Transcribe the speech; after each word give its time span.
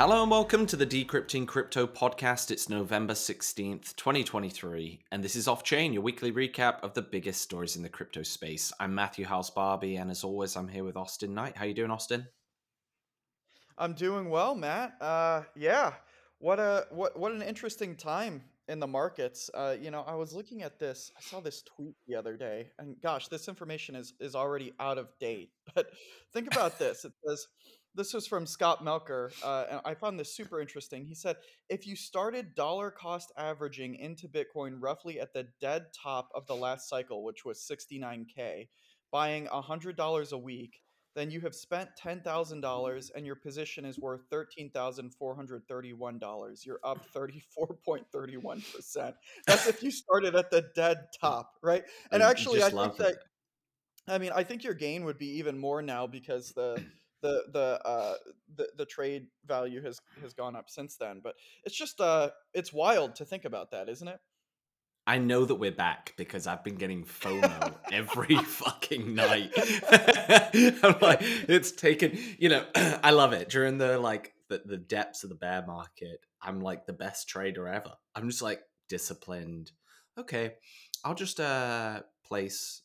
Hello 0.00 0.22
and 0.22 0.30
welcome 0.30 0.64
to 0.64 0.76
the 0.76 0.86
Decrypting 0.86 1.46
Crypto 1.46 1.86
podcast. 1.86 2.50
It's 2.50 2.70
November 2.70 3.12
16th, 3.12 3.94
2023, 3.96 5.04
and 5.12 5.22
this 5.22 5.36
is 5.36 5.46
Off 5.46 5.62
Chain, 5.62 5.92
your 5.92 6.00
weekly 6.00 6.32
recap 6.32 6.80
of 6.80 6.94
the 6.94 7.02
biggest 7.02 7.42
stories 7.42 7.76
in 7.76 7.82
the 7.82 7.90
crypto 7.90 8.22
space. 8.22 8.72
I'm 8.80 8.94
Matthew 8.94 9.26
Howells-Barby, 9.26 9.96
and 9.96 10.10
as 10.10 10.24
always, 10.24 10.56
I'm 10.56 10.68
here 10.68 10.84
with 10.84 10.96
Austin 10.96 11.34
Knight. 11.34 11.54
How 11.54 11.66
you 11.66 11.74
doing, 11.74 11.90
Austin? 11.90 12.26
I'm 13.76 13.92
doing 13.92 14.30
well, 14.30 14.54
Matt. 14.54 14.94
Uh, 15.02 15.42
yeah, 15.54 15.92
what 16.38 16.58
a 16.58 16.86
what 16.88 17.18
what 17.18 17.32
an 17.32 17.42
interesting 17.42 17.94
time 17.94 18.42
in 18.68 18.80
the 18.80 18.86
markets. 18.86 19.50
Uh, 19.52 19.76
you 19.78 19.90
know, 19.90 20.00
I 20.06 20.14
was 20.14 20.32
looking 20.32 20.62
at 20.62 20.78
this. 20.78 21.12
I 21.14 21.20
saw 21.20 21.40
this 21.40 21.62
tweet 21.76 21.96
the 22.08 22.16
other 22.16 22.38
day, 22.38 22.70
and 22.78 22.96
gosh, 23.02 23.28
this 23.28 23.48
information 23.48 23.96
is 23.96 24.14
is 24.18 24.34
already 24.34 24.72
out 24.80 24.96
of 24.96 25.08
date. 25.20 25.50
But 25.74 25.90
think 26.32 26.48
about 26.50 26.78
this. 26.78 27.04
It 27.04 27.12
says 27.24 27.46
this 28.00 28.14
was 28.14 28.26
from 28.26 28.46
Scott 28.46 28.82
Melker. 28.82 29.30
Uh, 29.44 29.66
and 29.70 29.80
I 29.84 29.92
found 29.92 30.18
this 30.18 30.34
super 30.34 30.58
interesting. 30.58 31.04
He 31.04 31.14
said, 31.14 31.36
if 31.68 31.86
you 31.86 31.94
started 31.94 32.54
dollar 32.54 32.90
cost 32.90 33.30
averaging 33.36 33.96
into 33.96 34.26
Bitcoin 34.26 34.78
roughly 34.80 35.20
at 35.20 35.34
the 35.34 35.48
dead 35.60 35.88
top 35.92 36.30
of 36.34 36.46
the 36.46 36.56
last 36.56 36.88
cycle, 36.88 37.22
which 37.22 37.44
was 37.44 37.58
69K, 37.70 38.68
buying 39.12 39.48
$100 39.48 40.32
a 40.32 40.38
week, 40.38 40.80
then 41.14 41.30
you 41.30 41.42
have 41.42 41.54
spent 41.54 41.90
$10,000 42.02 43.10
and 43.14 43.26
your 43.26 43.34
position 43.34 43.84
is 43.84 43.98
worth 43.98 44.22
$13,431. 44.32 46.64
You're 46.64 46.80
up 46.82 47.04
34.31%. 47.14 49.14
That's 49.46 49.66
if 49.66 49.82
you 49.82 49.90
started 49.90 50.34
at 50.36 50.50
the 50.50 50.70
dead 50.74 51.08
top, 51.20 51.52
right? 51.62 51.84
And 52.10 52.22
actually, 52.22 52.62
I 52.62 52.70
think 52.70 52.96
that, 52.96 53.16
I 54.08 54.16
mean, 54.16 54.32
I 54.34 54.42
think 54.42 54.64
your 54.64 54.72
gain 54.72 55.04
would 55.04 55.18
be 55.18 55.36
even 55.38 55.58
more 55.58 55.82
now 55.82 56.06
because 56.06 56.52
the 56.52 56.82
the 57.22 57.44
the 57.52 57.80
uh 57.84 58.14
the, 58.56 58.68
the 58.76 58.86
trade 58.86 59.26
value 59.46 59.82
has 59.82 60.00
has 60.20 60.32
gone 60.32 60.56
up 60.56 60.68
since 60.68 60.96
then 60.96 61.20
but 61.22 61.34
it's 61.64 61.76
just 61.76 62.00
uh 62.00 62.30
it's 62.54 62.72
wild 62.72 63.14
to 63.16 63.24
think 63.24 63.44
about 63.44 63.70
that 63.70 63.88
isn't 63.88 64.08
it 64.08 64.20
I 65.06 65.18
know 65.18 65.44
that 65.44 65.56
we're 65.56 65.72
back 65.72 66.14
because 66.16 66.46
I've 66.46 66.62
been 66.62 66.76
getting 66.76 67.04
FOMO 67.04 67.74
every 67.90 68.36
fucking 68.44 69.12
night. 69.12 69.50
I'm 70.84 71.00
like, 71.00 71.18
it's 71.22 71.72
taken, 71.72 72.16
you 72.38 72.48
know, 72.48 72.64
I 72.74 73.10
love 73.10 73.32
it. 73.32 73.48
During 73.48 73.78
the 73.78 73.98
like 73.98 74.34
the, 74.48 74.62
the 74.64 74.76
depths 74.76 75.24
of 75.24 75.30
the 75.30 75.34
bear 75.34 75.64
market, 75.66 76.20
I'm 76.40 76.60
like 76.60 76.86
the 76.86 76.92
best 76.92 77.28
trader 77.28 77.66
ever. 77.66 77.94
I'm 78.14 78.28
just 78.28 78.42
like 78.42 78.60
disciplined. 78.88 79.72
Okay, 80.16 80.52
I'll 81.04 81.14
just 81.14 81.40
uh 81.40 82.02
place 82.24 82.82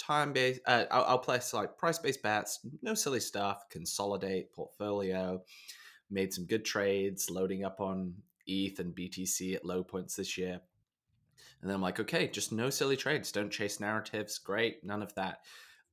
time 0.00 0.32
based. 0.32 0.60
Uh, 0.66 0.84
I'll, 0.90 1.04
I'll 1.04 1.18
place 1.18 1.52
like 1.52 1.76
price 1.76 1.98
based 1.98 2.22
bets, 2.22 2.60
no 2.82 2.94
silly 2.94 3.20
stuff. 3.20 3.68
Consolidate 3.70 4.52
portfolio. 4.52 5.42
Made 6.10 6.32
some 6.32 6.46
good 6.46 6.64
trades, 6.64 7.30
loading 7.30 7.64
up 7.64 7.80
on 7.80 8.14
ETH 8.46 8.78
and 8.80 8.94
BTC 8.94 9.54
at 9.54 9.64
low 9.64 9.84
points 9.84 10.16
this 10.16 10.36
year. 10.36 10.60
And 11.60 11.68
then 11.68 11.76
I'm 11.76 11.82
like, 11.82 12.00
okay, 12.00 12.26
just 12.26 12.52
no 12.52 12.70
silly 12.70 12.96
trades. 12.96 13.32
Don't 13.32 13.50
chase 13.50 13.80
narratives. 13.80 14.38
Great, 14.38 14.82
none 14.84 15.02
of 15.02 15.14
that. 15.14 15.38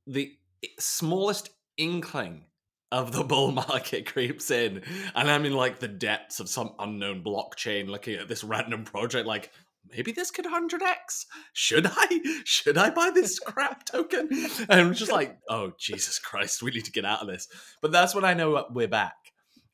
The 0.06 0.36
smallest 0.78 1.50
inkling 1.76 2.46
of 2.90 3.12
the 3.12 3.22
bull 3.22 3.50
market 3.68 4.06
creeps 4.06 4.50
in, 4.50 4.82
and 5.14 5.30
I'm 5.30 5.44
in 5.44 5.52
like 5.52 5.78
the 5.78 5.88
depths 5.88 6.40
of 6.40 6.48
some 6.48 6.74
unknown 6.78 7.22
blockchain 7.22 7.88
looking 7.88 8.14
at 8.14 8.28
this 8.28 8.42
random 8.42 8.84
project, 8.84 9.26
like, 9.26 9.52
maybe 9.90 10.12
this 10.12 10.30
could 10.30 10.44
100x 10.44 11.26
should 11.52 11.86
i? 11.90 12.06
Should 12.44 12.78
i 12.78 12.90
buy 12.90 13.10
this 13.10 13.38
crap 13.38 13.84
token? 13.92 14.28
And 14.30 14.80
i'm 14.80 14.94
just 14.94 15.12
like 15.12 15.38
oh 15.48 15.72
jesus 15.78 16.18
christ 16.18 16.62
we 16.62 16.70
need 16.70 16.84
to 16.84 16.92
get 16.92 17.04
out 17.04 17.20
of 17.22 17.28
this. 17.28 17.48
But 17.82 17.92
that's 17.92 18.14
when 18.14 18.24
i 18.24 18.34
know 18.34 18.66
we're 18.70 18.88
back. 18.88 19.16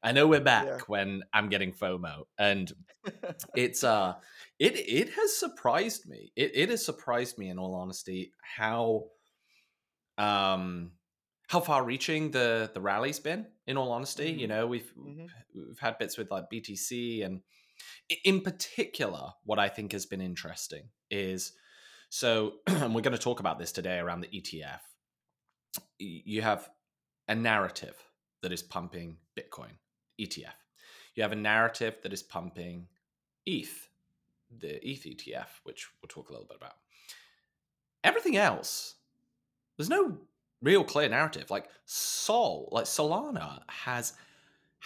I 0.02 0.12
know 0.12 0.26
we're 0.26 0.40
back 0.40 0.66
yeah. 0.66 0.78
when 0.86 1.22
i'm 1.32 1.48
getting 1.48 1.72
fomo 1.72 2.24
and 2.38 2.72
it's 3.54 3.84
uh 3.84 4.14
it 4.58 4.76
it 4.76 5.10
has 5.14 5.36
surprised 5.36 6.08
me. 6.08 6.32
It, 6.36 6.52
it 6.54 6.68
has 6.70 6.84
surprised 6.84 7.38
me 7.38 7.48
in 7.48 7.58
all 7.58 7.74
honesty 7.74 8.32
how 8.40 9.06
um 10.18 10.92
how 11.48 11.60
far 11.60 11.84
reaching 11.84 12.30
the 12.30 12.70
the 12.72 12.80
rally's 12.80 13.18
been 13.18 13.46
in 13.66 13.76
all 13.76 13.92
honesty. 13.92 14.30
Mm-hmm. 14.30 14.38
you 14.40 14.46
know 14.46 14.66
we've 14.66 14.92
mm-hmm. 14.98 15.26
we've 15.54 15.78
had 15.78 15.98
bits 15.98 16.16
with 16.16 16.30
like 16.30 16.44
btc 16.52 17.24
and 17.24 17.40
in 18.24 18.40
particular, 18.40 19.32
what 19.44 19.58
I 19.58 19.68
think 19.68 19.92
has 19.92 20.06
been 20.06 20.20
interesting 20.20 20.88
is 21.10 21.52
so, 22.08 22.54
and 22.66 22.94
we're 22.94 23.00
going 23.00 23.16
to 23.16 23.18
talk 23.18 23.40
about 23.40 23.58
this 23.58 23.72
today 23.72 23.98
around 23.98 24.20
the 24.20 24.28
ETF. 24.28 24.80
You 25.98 26.42
have 26.42 26.70
a 27.28 27.34
narrative 27.34 27.96
that 28.42 28.52
is 28.52 28.62
pumping 28.62 29.16
Bitcoin 29.38 29.72
ETF. 30.20 30.54
You 31.14 31.22
have 31.22 31.32
a 31.32 31.36
narrative 31.36 31.96
that 32.02 32.12
is 32.12 32.22
pumping 32.22 32.88
ETH, 33.46 33.88
the 34.56 34.76
ETH 34.86 35.04
ETF, 35.04 35.46
which 35.64 35.88
we'll 36.00 36.08
talk 36.08 36.28
a 36.28 36.32
little 36.32 36.46
bit 36.46 36.56
about. 36.56 36.74
Everything 38.02 38.36
else, 38.36 38.96
there's 39.76 39.88
no 39.88 40.18
real 40.62 40.84
clear 40.84 41.08
narrative. 41.08 41.50
Like 41.50 41.68
Sol, 41.84 42.68
like 42.72 42.84
Solana 42.84 43.62
has 43.68 44.14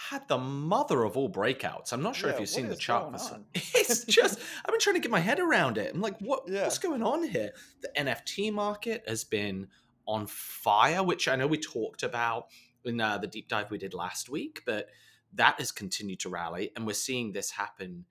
had 0.07 0.25
the 0.29 0.37
mother 0.37 1.03
of 1.03 1.17
all 1.17 1.29
breakouts. 1.29 1.91
I'm 1.91 2.01
not 2.01 2.15
sure 2.15 2.29
yeah, 2.29 2.35
if 2.35 2.39
you've 2.39 2.49
seen 2.49 2.69
the 2.69 2.75
chart. 2.75 3.21
It's 3.53 4.05
just 4.05 4.39
I've 4.63 4.71
been 4.71 4.79
trying 4.79 4.95
to 4.95 5.01
get 5.01 5.11
my 5.11 5.19
head 5.19 5.39
around 5.39 5.77
it. 5.77 5.93
I'm 5.93 5.99
like, 5.99 6.17
what 6.19 6.43
yeah. 6.47 6.63
what's 6.63 6.77
going 6.77 7.03
on 7.03 7.27
here? 7.27 7.51
The 7.81 7.89
NFT 7.97 8.53
market 8.53 9.03
has 9.07 9.23
been 9.25 9.67
on 10.07 10.25
fire, 10.27 11.03
which 11.03 11.27
I 11.27 11.35
know 11.35 11.47
we 11.47 11.57
talked 11.57 12.03
about 12.03 12.47
in 12.85 13.01
uh, 13.01 13.17
the 13.17 13.27
deep 13.27 13.49
dive 13.49 13.71
we 13.71 13.77
did 13.77 13.93
last 13.93 14.29
week, 14.29 14.61
but 14.65 14.87
that 15.33 15.59
has 15.59 15.71
continued 15.71 16.21
to 16.21 16.29
rally, 16.29 16.71
and 16.75 16.87
we're 16.87 16.93
seeing 16.93 17.33
this 17.33 17.51
happen 17.51 18.05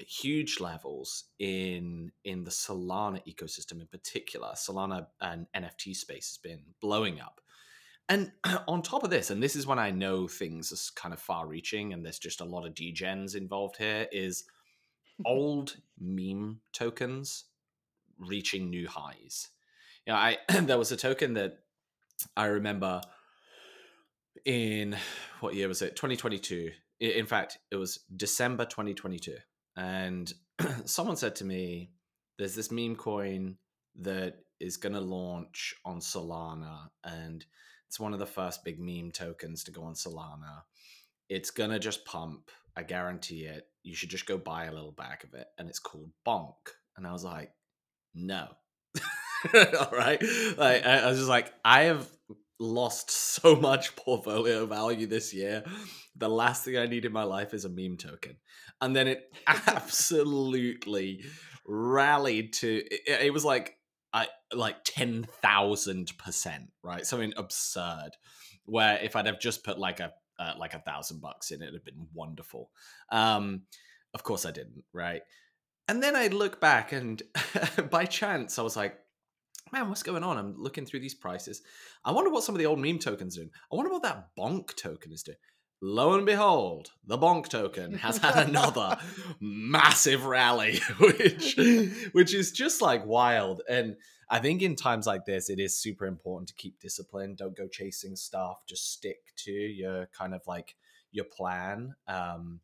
at 0.00 0.06
huge 0.06 0.60
levels 0.60 1.24
in 1.38 2.10
in 2.24 2.44
the 2.44 2.50
Solana 2.50 3.22
ecosystem 3.26 3.80
in 3.82 3.86
particular. 3.86 4.52
Solana 4.54 5.08
and 5.20 5.46
NFT 5.54 5.94
space 5.94 6.30
has 6.30 6.38
been 6.38 6.60
blowing 6.80 7.20
up. 7.20 7.40
And 8.08 8.32
on 8.68 8.82
top 8.82 9.04
of 9.04 9.10
this, 9.10 9.30
and 9.30 9.42
this 9.42 9.56
is 9.56 9.66
when 9.66 9.78
I 9.78 9.90
know 9.90 10.28
things 10.28 10.72
are 10.72 11.00
kind 11.00 11.12
of 11.12 11.20
far 11.20 11.46
reaching 11.46 11.92
and 11.92 12.04
there's 12.04 12.18
just 12.18 12.40
a 12.40 12.44
lot 12.44 12.66
of 12.66 12.74
degens 12.74 13.34
involved 13.34 13.76
here, 13.76 14.06
is 14.12 14.44
old 15.26 15.76
meme 15.98 16.60
tokens 16.72 17.44
reaching 18.18 18.70
new 18.70 18.88
highs. 18.88 19.48
You 20.06 20.12
know, 20.12 20.18
I 20.18 20.38
there 20.62 20.78
was 20.78 20.92
a 20.92 20.96
token 20.96 21.34
that 21.34 21.58
I 22.36 22.46
remember 22.46 23.00
in 24.44 24.96
what 25.40 25.54
year 25.54 25.68
was 25.68 25.82
it? 25.82 25.96
2022. 25.96 26.70
In 27.00 27.26
fact, 27.26 27.58
it 27.70 27.76
was 27.76 28.00
December 28.16 28.64
2022. 28.64 29.36
And 29.76 30.32
someone 30.84 31.16
said 31.16 31.34
to 31.36 31.44
me, 31.44 31.90
there's 32.38 32.54
this 32.54 32.70
meme 32.70 32.96
coin 32.96 33.56
that 33.96 34.36
is 34.60 34.76
going 34.76 34.94
to 34.94 35.00
launch 35.00 35.74
on 35.84 35.98
Solana 36.00 36.88
and 37.02 37.44
it's 37.94 38.00
one 38.00 38.12
of 38.12 38.18
the 38.18 38.26
first 38.26 38.64
big 38.64 38.80
meme 38.80 39.12
tokens 39.12 39.62
to 39.62 39.70
go 39.70 39.84
on 39.84 39.94
Solana. 39.94 40.62
It's 41.28 41.52
gonna 41.52 41.78
just 41.78 42.04
pump. 42.04 42.50
I 42.76 42.82
guarantee 42.82 43.44
it. 43.44 43.68
You 43.84 43.94
should 43.94 44.10
just 44.10 44.26
go 44.26 44.36
buy 44.36 44.64
a 44.64 44.72
little 44.72 44.90
bag 44.90 45.22
of 45.22 45.32
it, 45.34 45.46
and 45.58 45.68
it's 45.68 45.78
called 45.78 46.10
Bonk. 46.26 46.56
And 46.96 47.06
I 47.06 47.12
was 47.12 47.22
like, 47.22 47.52
no. 48.12 48.48
All 49.54 49.92
right. 49.92 50.20
Like 50.56 50.84
I 50.84 51.06
was 51.06 51.18
just 51.18 51.28
like, 51.28 51.52
I 51.64 51.82
have 51.82 52.08
lost 52.58 53.12
so 53.12 53.54
much 53.54 53.94
portfolio 53.94 54.66
value 54.66 55.06
this 55.06 55.32
year. 55.32 55.62
The 56.16 56.28
last 56.28 56.64
thing 56.64 56.76
I 56.76 56.86
need 56.86 57.04
in 57.04 57.12
my 57.12 57.22
life 57.22 57.54
is 57.54 57.64
a 57.64 57.68
meme 57.68 57.96
token. 57.96 58.38
And 58.80 58.96
then 58.96 59.06
it 59.06 59.32
absolutely 59.46 61.22
rallied 61.64 62.54
to 62.54 62.82
it, 62.90 63.26
it 63.26 63.32
was 63.32 63.44
like 63.44 63.76
I 64.14 64.28
like 64.52 64.84
ten 64.84 65.26
thousand 65.42 66.16
percent, 66.16 66.70
right? 66.82 67.04
Something 67.04 67.34
absurd. 67.36 68.10
Where 68.64 68.98
if 69.02 69.16
I'd 69.16 69.26
have 69.26 69.40
just 69.40 69.64
put 69.64 69.78
like 69.78 70.00
a 70.00 70.12
uh, 70.38 70.54
like 70.56 70.72
a 70.72 70.78
thousand 70.78 71.20
bucks 71.20 71.50
in, 71.50 71.60
it'd 71.60 71.74
have 71.74 71.84
been 71.84 72.06
wonderful. 72.14 72.70
Um, 73.10 73.62
of 74.14 74.22
course, 74.22 74.46
I 74.46 74.52
didn't, 74.52 74.84
right? 74.92 75.22
And 75.88 76.02
then 76.02 76.16
I 76.16 76.28
look 76.28 76.60
back, 76.60 76.92
and 76.92 77.20
by 77.90 78.04
chance, 78.06 78.58
I 78.58 78.62
was 78.62 78.76
like, 78.76 78.96
man, 79.72 79.88
what's 79.88 80.04
going 80.04 80.22
on? 80.22 80.38
I'm 80.38 80.54
looking 80.56 80.86
through 80.86 81.00
these 81.00 81.14
prices. 81.14 81.60
I 82.04 82.12
wonder 82.12 82.30
what 82.30 82.44
some 82.44 82.54
of 82.54 82.60
the 82.60 82.66
old 82.66 82.78
meme 82.78 83.00
tokens 83.00 83.36
are 83.36 83.40
doing. 83.40 83.50
I 83.70 83.76
wonder 83.76 83.92
what 83.92 84.02
that 84.04 84.28
bonk 84.38 84.76
token 84.76 85.12
is 85.12 85.24
doing 85.24 85.36
lo 85.84 86.14
and 86.14 86.24
behold, 86.24 86.92
the 87.06 87.18
Bonk 87.18 87.48
token 87.48 87.94
has 87.94 88.16
had 88.16 88.36
another 88.48 88.96
massive 89.38 90.24
rally, 90.24 90.80
which 90.98 91.56
which 92.12 92.34
is 92.34 92.52
just 92.52 92.80
like 92.80 93.04
wild. 93.04 93.60
And 93.68 93.96
I 94.30 94.38
think 94.38 94.62
in 94.62 94.76
times 94.76 95.06
like 95.06 95.26
this, 95.26 95.50
it 95.50 95.60
is 95.60 95.78
super 95.78 96.06
important 96.06 96.48
to 96.48 96.54
keep 96.54 96.80
discipline. 96.80 97.34
Don't 97.34 97.56
go 97.56 97.68
chasing 97.68 98.16
stuff. 98.16 98.62
Just 98.66 98.92
stick 98.92 99.18
to 99.44 99.52
your 99.52 100.06
kind 100.06 100.34
of 100.34 100.40
like 100.46 100.74
your 101.12 101.26
plan. 101.26 101.94
Um, 102.08 102.60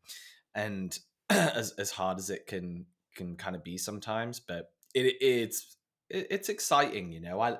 and 0.55 0.97
as 1.29 1.73
as 1.73 1.91
hard 1.91 2.17
as 2.17 2.31
it 2.31 2.47
can 2.47 2.87
can 3.15 3.35
kind 3.35 3.55
of 3.55 3.63
be 3.63 3.77
sometimes, 3.77 4.39
but 4.39 4.71
it 4.95 5.15
it's 5.21 5.77
it's 6.09 6.49
exciting, 6.49 7.11
you 7.11 7.21
know. 7.21 7.39
I 7.39 7.57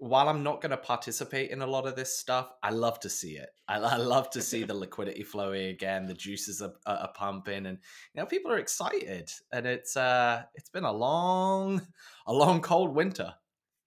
while 0.00 0.30
I'm 0.30 0.42
not 0.42 0.62
going 0.62 0.70
to 0.70 0.78
participate 0.78 1.50
in 1.50 1.60
a 1.60 1.66
lot 1.66 1.86
of 1.86 1.94
this 1.94 2.16
stuff, 2.16 2.50
I 2.62 2.70
love 2.70 2.98
to 3.00 3.10
see 3.10 3.32
it. 3.36 3.50
I, 3.68 3.76
I 3.76 3.96
love 3.96 4.30
to 4.30 4.40
see 4.40 4.64
the 4.64 4.74
liquidity 4.86 5.22
flowing 5.22 5.66
again. 5.66 6.06
The 6.06 6.14
juices 6.14 6.62
are, 6.62 6.72
are, 6.86 7.12
pumping, 7.14 7.66
and 7.66 7.78
you 8.14 8.20
know 8.20 8.26
people 8.26 8.50
are 8.50 8.58
excited. 8.58 9.30
And 9.52 9.66
it's 9.66 9.98
uh, 9.98 10.44
it's 10.54 10.70
been 10.70 10.84
a 10.84 10.92
long, 10.92 11.86
a 12.26 12.32
long 12.32 12.62
cold 12.62 12.94
winter. 12.94 13.34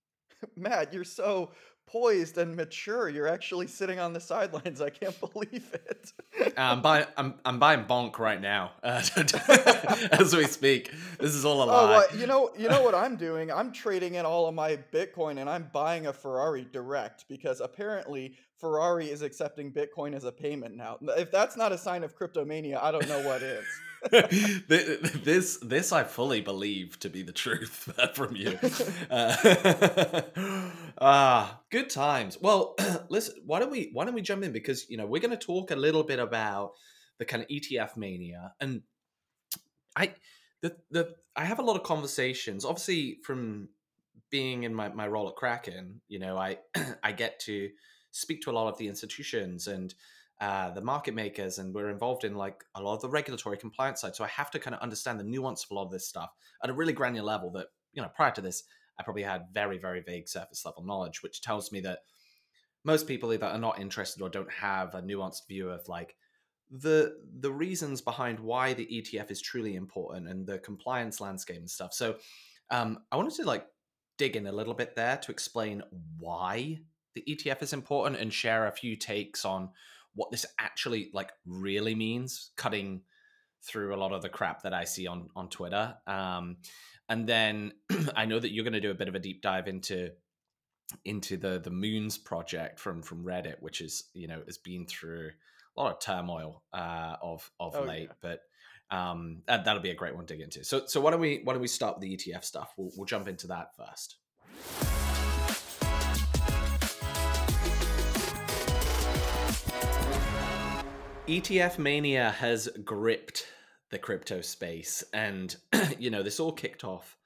Matt, 0.56 0.94
you're 0.94 1.04
so 1.04 1.52
poised 1.94 2.40
and 2.40 2.56
mature. 2.56 3.08
You're 3.08 3.28
actually 3.28 3.68
sitting 3.68 4.00
on 4.00 4.14
the 4.14 4.20
sidelines. 4.20 4.82
I 4.82 4.90
can't 4.90 5.16
believe 5.34 5.72
it. 5.74 6.12
I'm 6.58 6.82
buying. 6.82 7.06
I'm, 7.16 7.36
I'm 7.46 7.60
buying 7.60 7.86
bonk 7.86 8.18
right 8.18 8.42
now 8.42 8.72
uh, 8.84 9.04
as 10.12 10.36
we 10.36 10.46
speak. 10.46 10.92
This 11.20 11.36
is 11.36 11.46
all 11.46 11.64
a 11.64 11.66
lie. 11.66 11.74
Oh, 11.74 11.88
well, 11.88 12.20
you 12.20 12.26
know, 12.26 12.52
you 12.58 12.68
know 12.68 12.82
what 12.82 12.96
I'm 12.96 13.16
doing? 13.16 13.52
I'm 13.52 13.72
trading 13.72 14.16
in 14.16 14.26
all 14.26 14.48
of 14.48 14.56
my 14.56 14.80
Bitcoin 14.92 15.40
and 15.40 15.48
I'm 15.48 15.70
buying 15.72 16.08
a 16.08 16.14
Ferrari 16.14 16.68
direct 16.74 17.26
because 17.30 17.62
apparently 17.62 18.34
Ferrari 18.58 19.12
is 19.12 19.22
accepting 19.22 19.72
Bitcoin 19.72 20.16
as 20.16 20.24
a 20.24 20.32
payment 20.32 20.76
now. 20.76 20.98
If 21.16 21.32
that's 21.32 21.56
not 21.56 21.72
a 21.72 21.78
sign 21.78 22.04
of 22.04 22.18
cryptomania, 22.18 22.82
I 22.82 22.92
don't 22.92 23.08
know 23.08 23.22
what 23.22 23.44
is. 23.44 23.66
this 24.68 25.58
this 25.58 25.92
I 25.92 26.04
fully 26.04 26.42
believe 26.42 27.00
to 27.00 27.10
be 27.10 27.24
the 27.24 27.32
truth 27.32 27.92
from 28.14 28.36
you. 28.36 28.58
Uh, 29.10 30.22
ah, 31.00 31.62
good 31.70 31.90
times. 31.90 32.38
Well, 32.42 32.76
listen, 33.10 33.36
why 33.46 33.60
don't 33.60 33.72
we 33.72 33.90
why 33.94 34.06
don't 34.06 34.14
we 34.14 34.22
jump 34.22 34.44
in 34.44 34.52
because 34.52 34.90
you 34.90 34.98
know 34.98 35.06
we're 35.06 35.22
going 35.22 35.38
to 35.38 35.38
talk 35.38 35.72
a 35.72 35.76
little 35.76 36.04
bit 36.04 36.20
about 36.20 36.72
the 37.20 37.26
kind 37.26 37.44
of 37.44 37.50
ETF 37.50 37.96
mania 37.98 38.54
and 38.60 38.82
I 39.96 40.14
the 40.62 40.76
the 40.90 41.16
I 41.36 41.46
have 41.46 41.60
a 41.60 41.64
lot 41.64 41.76
of 41.76 41.84
conversations. 41.84 42.66
Obviously, 42.66 43.20
from 43.24 43.70
being 44.30 44.64
in 44.64 44.74
my, 44.74 44.90
my 44.90 45.08
role 45.08 45.28
at 45.30 45.36
Kraken, 45.36 46.02
you 46.08 46.20
know, 46.20 46.38
I 46.38 46.58
I 47.04 47.12
get 47.12 47.40
to 47.42 47.70
speak 48.12 48.42
to 48.42 48.52
a 48.52 48.54
lot 48.54 48.68
of 48.68 48.78
the 48.78 48.88
institutions 48.88 49.68
and 49.68 49.94
uh, 50.44 50.72
the 50.72 50.82
market 50.82 51.16
makers, 51.16 51.58
and 51.58 51.74
we're 51.74 51.90
involved 51.90 52.26
in 52.26 52.36
like 52.36 52.66
a 52.76 52.82
lot 52.82 52.96
of 52.96 53.02
the 53.02 53.08
regulatory 53.08 53.56
compliance 53.56 54.02
side. 54.02 54.14
So 54.14 54.26
I 54.26 54.28
have 54.28 54.52
to 54.52 54.60
kind 54.60 54.76
of 54.76 54.82
understand 54.82 55.18
the 55.18 55.24
nuance 55.24 55.64
of 55.64 55.72
a 55.72 55.74
lot 55.76 55.86
of 55.86 55.92
this 55.92 56.06
stuff 56.06 56.32
at 56.62 56.70
a 56.70 56.74
really 56.74 56.92
granular 56.92 57.26
level. 57.26 57.50
That 57.52 57.68
you 57.94 58.02
know, 58.02 58.10
prior 58.14 58.32
to 58.32 58.42
this, 58.42 58.64
I 59.00 59.04
probably 59.04 59.24
had 59.24 59.46
very 59.54 59.78
very 59.78 60.02
vague 60.02 60.28
surface 60.28 60.66
level 60.66 60.84
knowledge, 60.84 61.24
which 61.24 61.42
tells 61.42 61.72
me 61.72 61.80
that 61.82 62.00
most 62.84 63.08
people 63.08 63.32
either 63.32 63.46
are 63.46 63.58
not 63.58 63.80
interested 63.80 64.22
or 64.22 64.28
don't 64.28 64.52
have 64.52 64.94
a 64.96 65.02
nuanced 65.02 65.48
view 65.48 65.70
of 65.70 65.88
like 65.88 66.14
the 66.70 67.16
the 67.40 67.52
reasons 67.52 68.02
behind 68.02 68.38
why 68.38 68.74
the 68.74 68.86
ETF 68.86 69.32
is 69.32 69.42
truly 69.42 69.76
important 69.76 70.28
and 70.28 70.46
the 70.46 70.60
compliance 70.60 71.22
landscape 71.22 71.56
and 71.56 71.70
stuff. 71.70 71.94
So 71.94 72.18
um, 72.70 73.00
I 73.14 73.16
wanted 73.16 73.36
to 73.36 73.46
like 73.46 73.66
dig 74.18 74.36
in 74.36 74.48
a 74.48 74.52
little 74.52 74.74
bit 74.74 74.94
there 74.94 75.16
to 75.16 75.32
explain 75.32 75.84
why 76.20 76.82
the 77.14 77.24
ETF 77.30 77.62
is 77.62 77.72
important 77.72 78.20
and 78.20 78.34
share 78.34 78.68
a 78.68 78.74
few 78.74 78.98
takes 78.98 79.46
on 79.46 79.70
what 80.16 80.32
this 80.32 80.46
actually 80.60 81.10
like 81.14 81.32
really 81.46 81.96
means, 81.96 82.52
cutting 82.58 83.02
through 83.66 83.96
a 83.96 83.98
lot 83.98 84.12
of 84.12 84.22
the 84.22 84.30
crap 84.30 84.64
that 84.64 84.74
I 84.74 84.84
see 84.84 85.08
on 85.08 85.30
on 85.36 85.50
Twitter. 85.50 85.96
Um, 86.08 86.58
and 87.10 87.28
then 87.28 87.74
I 88.16 88.26
know 88.26 88.40
that 88.40 88.52
you're 88.52 88.64
going 88.64 88.74
to 88.74 88.82
do 88.82 88.92
a 88.92 88.96
bit 88.96 89.08
of 89.08 89.16
a 89.16 89.20
deep 89.20 89.42
dive 89.42 89.68
into 89.68 90.12
into 91.06 91.38
the 91.38 91.60
the 91.60 91.72
Moons 91.72 92.18
project 92.18 92.80
from 92.80 93.02
from 93.02 93.24
Reddit, 93.24 93.56
which 93.62 93.82
is 93.82 94.06
you 94.14 94.28
know 94.28 94.42
has 94.46 94.58
been 94.58 94.86
through 94.86 95.32
a 95.76 95.82
lot 95.82 95.92
of 95.92 96.00
turmoil 96.00 96.64
uh, 96.74 97.16
of 97.22 97.50
of 97.60 97.76
oh, 97.76 97.84
late, 97.84 98.10
yeah. 98.10 98.16
but 98.22 98.42
um, 98.96 99.42
that, 99.48 99.66
that'll 99.66 99.82
be 99.82 99.90
a 99.90 99.96
great 99.96 100.16
one 100.16 100.26
to 100.26 100.34
dig 100.34 100.44
into. 100.44 100.64
So 100.64 100.86
so 100.86 101.02
why 101.02 101.12
don't 101.12 101.20
we 101.20 101.42
why 101.44 101.54
don't 101.54 101.62
we 101.62 101.68
start 101.68 102.00
with 102.00 102.04
the 102.04 102.16
ETF 102.16 102.44
stuff? 102.44 102.74
We'll 102.78 102.92
we'll 102.96 103.06
jump 103.06 103.28
into 103.28 103.48
that 103.48 103.76
first. 103.76 104.18
ETF 111.28 111.80
mania 111.80 112.32
has 112.32 112.68
gripped 112.84 113.48
the 113.92 113.98
crypto 113.98 114.42
space. 114.42 115.06
And, 115.14 115.56
you 115.98 116.10
know, 116.10 116.22
this 116.22 116.40
all 116.42 116.52
kicked 116.52 116.84
off 116.84 117.18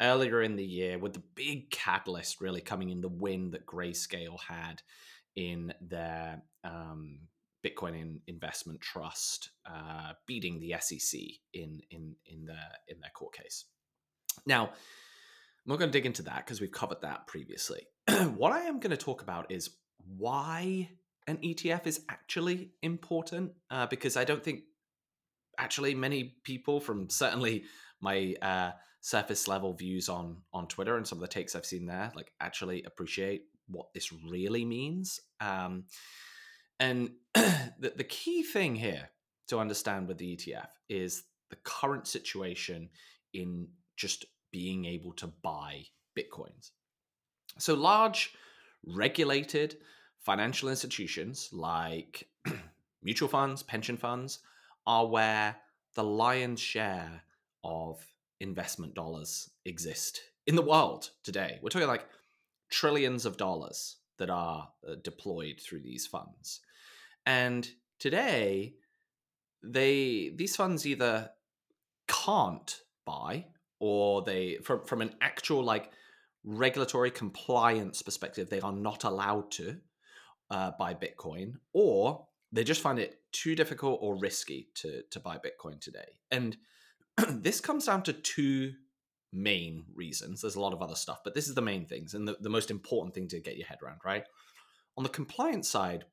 earlier 0.00 0.42
in 0.42 0.56
the 0.56 0.64
year 0.64 0.98
with 0.98 1.12
the 1.12 1.22
big 1.34 1.70
catalyst 1.70 2.40
really 2.40 2.62
coming 2.62 2.88
in 2.88 3.02
the 3.02 3.08
win 3.08 3.50
that 3.50 3.66
Grayscale 3.66 4.40
had 4.40 4.80
in 5.36 5.74
their 5.82 6.42
um, 6.64 7.18
Bitcoin 7.62 8.00
in 8.00 8.20
investment 8.26 8.80
trust, 8.80 9.50
uh, 9.66 10.12
beating 10.26 10.58
the 10.58 10.74
SEC 10.80 11.20
in 11.52 11.80
in 11.90 12.16
in 12.26 12.46
their 12.46 12.68
in 12.88 12.98
their 13.00 13.10
court 13.14 13.34
case. 13.34 13.66
Now, 14.46 14.68
I'm 14.68 14.72
not 15.66 15.78
going 15.78 15.90
to 15.90 15.98
dig 15.98 16.06
into 16.06 16.22
that 16.22 16.46
because 16.46 16.62
we've 16.62 16.72
covered 16.72 17.02
that 17.02 17.26
previously. 17.26 17.82
what 18.36 18.52
I 18.52 18.60
am 18.60 18.80
going 18.80 18.90
to 18.90 18.96
talk 18.96 19.22
about 19.22 19.50
is 19.50 19.70
why 20.16 20.88
an 21.26 21.38
ETF 21.38 21.86
is 21.86 22.04
actually 22.08 22.70
important 22.82 23.52
uh, 23.70 23.86
because 23.86 24.16
I 24.16 24.24
don't 24.24 24.42
think 24.42 24.62
actually 25.58 25.94
many 25.94 26.36
people 26.44 26.80
from 26.80 27.08
certainly 27.08 27.64
my 28.00 28.34
uh, 28.42 28.72
surface 29.00 29.48
level 29.48 29.72
views 29.72 30.08
on 30.08 30.38
on 30.52 30.66
Twitter 30.66 30.96
and 30.96 31.06
some 31.06 31.18
of 31.18 31.22
the 31.22 31.28
takes 31.28 31.54
I've 31.54 31.66
seen 31.66 31.86
there 31.86 32.12
like 32.14 32.32
actually 32.40 32.82
appreciate 32.84 33.42
what 33.68 33.92
this 33.94 34.12
really 34.12 34.64
means. 34.64 35.20
Um, 35.40 35.84
and 36.80 37.10
the, 37.34 37.92
the 37.96 38.04
key 38.04 38.42
thing 38.42 38.74
here 38.74 39.10
to 39.48 39.58
understand 39.58 40.08
with 40.08 40.18
the 40.18 40.36
ETF 40.36 40.68
is 40.88 41.24
the 41.50 41.56
current 41.64 42.06
situation 42.06 42.90
in 43.32 43.68
just 43.96 44.24
being 44.50 44.84
able 44.84 45.12
to 45.12 45.26
buy 45.26 45.84
bitcoins. 46.18 46.70
So 47.58 47.74
large 47.74 48.34
regulated 48.86 49.76
financial 50.24 50.68
institutions 50.68 51.50
like 51.52 52.28
mutual 53.02 53.28
funds, 53.28 53.62
pension 53.62 53.96
funds 53.96 54.40
are 54.86 55.06
where 55.06 55.56
the 55.94 56.04
lion's 56.04 56.60
share 56.60 57.22
of 57.62 58.04
investment 58.40 58.94
dollars 58.94 59.50
exist 59.64 60.20
in 60.46 60.56
the 60.56 60.62
world 60.62 61.10
today. 61.22 61.58
We're 61.62 61.68
talking 61.68 61.88
like 61.88 62.06
trillions 62.70 63.26
of 63.26 63.36
dollars 63.36 63.96
that 64.18 64.30
are 64.30 64.68
uh, 64.88 64.94
deployed 65.02 65.60
through 65.60 65.80
these 65.80 66.06
funds. 66.06 66.60
And 67.26 67.68
today 67.98 68.74
they 69.62 70.32
these 70.34 70.56
funds 70.56 70.86
either 70.86 71.30
can't 72.06 72.80
buy 73.06 73.46
or 73.80 74.22
they 74.22 74.58
from 74.62 74.84
from 74.84 75.00
an 75.00 75.14
actual 75.20 75.62
like 75.62 75.90
regulatory 76.44 77.10
compliance 77.10 78.02
perspective 78.02 78.50
they 78.50 78.60
are 78.60 78.72
not 78.72 79.04
allowed 79.04 79.50
to 79.50 79.78
uh, 80.54 80.70
buy 80.78 80.94
Bitcoin, 80.94 81.54
or 81.72 82.26
they 82.52 82.62
just 82.62 82.80
find 82.80 83.00
it 83.00 83.18
too 83.32 83.56
difficult 83.56 83.98
or 84.00 84.16
risky 84.16 84.68
to 84.76 85.02
to 85.10 85.18
buy 85.18 85.36
Bitcoin 85.36 85.80
today. 85.80 86.20
And 86.30 86.56
this 87.28 87.60
comes 87.60 87.86
down 87.86 88.04
to 88.04 88.12
two 88.12 88.74
main 89.32 89.84
reasons. 89.92 90.40
There's 90.40 90.54
a 90.54 90.60
lot 90.60 90.72
of 90.72 90.80
other 90.80 90.94
stuff, 90.94 91.22
but 91.24 91.34
this 91.34 91.48
is 91.48 91.56
the 91.56 91.60
main 91.60 91.86
things 91.86 92.14
and 92.14 92.28
the, 92.28 92.36
the 92.40 92.48
most 92.48 92.70
important 92.70 93.14
thing 93.14 93.26
to 93.28 93.40
get 93.40 93.56
your 93.56 93.66
head 93.66 93.78
around, 93.82 93.98
right? 94.04 94.24
On 94.96 95.02
the 95.02 95.10
compliance 95.10 95.68
side, 95.68 96.04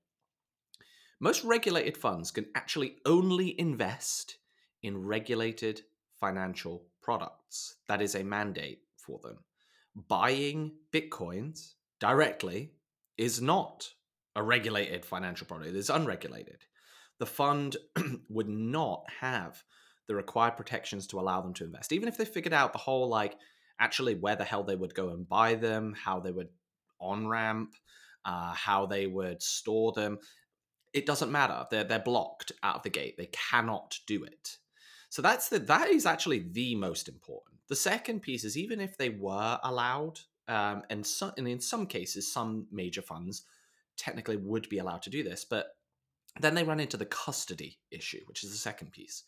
most 1.19 1.43
regulated 1.43 1.95
funds 1.95 2.31
can 2.31 2.47
actually 2.55 2.95
only 3.05 3.59
invest 3.59 4.37
in 4.81 5.05
regulated 5.05 5.81
financial 6.19 6.87
products. 7.03 7.75
That 7.87 8.01
is 8.01 8.15
a 8.15 8.23
mandate 8.23 8.79
for 8.97 9.19
them. 9.19 9.37
Buying 10.07 10.71
Bitcoins 10.91 11.73
directly 11.99 12.71
is 13.19 13.39
not 13.39 13.93
a 14.35 14.43
regulated 14.43 15.05
financial 15.05 15.47
product. 15.47 15.75
It's 15.75 15.89
unregulated. 15.89 16.63
The 17.19 17.25
fund 17.25 17.77
would 18.29 18.49
not 18.49 19.05
have 19.19 19.63
the 20.07 20.15
required 20.15 20.57
protections 20.57 21.07
to 21.07 21.19
allow 21.19 21.41
them 21.41 21.53
to 21.55 21.63
invest, 21.63 21.93
even 21.93 22.07
if 22.07 22.17
they 22.17 22.25
figured 22.25 22.53
out 22.53 22.73
the 22.73 22.79
whole 22.79 23.07
like 23.07 23.37
actually 23.79 24.15
where 24.15 24.35
the 24.35 24.43
hell 24.43 24.63
they 24.63 24.75
would 24.75 24.95
go 24.95 25.09
and 25.09 25.27
buy 25.27 25.55
them, 25.55 25.93
how 25.93 26.19
they 26.19 26.31
would 26.31 26.49
on 26.99 27.27
ramp, 27.27 27.75
uh, 28.25 28.53
how 28.53 28.85
they 28.85 29.07
would 29.07 29.41
store 29.41 29.91
them. 29.91 30.19
It 30.93 31.05
doesn't 31.05 31.31
matter. 31.31 31.65
They're 31.69 31.83
they're 31.83 31.99
blocked 31.99 32.51
out 32.63 32.77
of 32.77 32.83
the 32.83 32.89
gate. 32.89 33.15
They 33.17 33.29
cannot 33.31 33.97
do 34.07 34.23
it. 34.23 34.57
So 35.09 35.21
that's 35.21 35.49
the 35.49 35.59
that 35.59 35.89
is 35.89 36.05
actually 36.05 36.45
the 36.51 36.75
most 36.75 37.07
important. 37.07 37.59
The 37.67 37.75
second 37.75 38.21
piece 38.21 38.43
is 38.43 38.57
even 38.57 38.79
if 38.79 38.97
they 38.97 39.09
were 39.09 39.59
allowed, 39.63 40.19
um, 40.47 40.83
and, 40.89 41.05
so, 41.05 41.31
and 41.37 41.47
in 41.47 41.61
some 41.61 41.85
cases, 41.85 42.31
some 42.31 42.67
major 42.71 43.01
funds 43.01 43.43
technically 43.97 44.37
would 44.37 44.69
be 44.69 44.79
allowed 44.79 45.01
to 45.03 45.09
do 45.09 45.23
this. 45.23 45.45
But 45.45 45.75
then 46.39 46.55
they 46.55 46.63
run 46.63 46.79
into 46.79 46.97
the 46.97 47.05
custody 47.05 47.79
issue, 47.91 48.21
which 48.25 48.43
is 48.43 48.51
the 48.51 48.57
second 48.57 48.91
piece. 48.91 49.23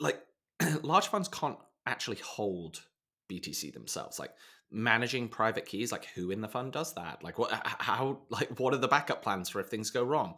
Like, 0.00 0.20
large 0.82 1.08
funds 1.08 1.28
can't 1.28 1.58
actually 1.86 2.18
hold 2.18 2.82
BTC 3.30 3.72
themselves. 3.72 4.18
Like, 4.18 4.32
managing 4.70 5.28
private 5.28 5.66
keys, 5.66 5.92
like 5.92 6.06
who 6.14 6.30
in 6.30 6.40
the 6.40 6.48
fund 6.48 6.72
does 6.72 6.94
that? 6.94 7.22
Like, 7.22 7.38
what, 7.38 7.50
how, 7.64 8.20
like, 8.30 8.58
what 8.58 8.74
are 8.74 8.78
the 8.78 8.88
backup 8.88 9.22
plans 9.22 9.48
for 9.48 9.60
if 9.60 9.68
things 9.68 9.90
go 9.90 10.02
wrong? 10.02 10.34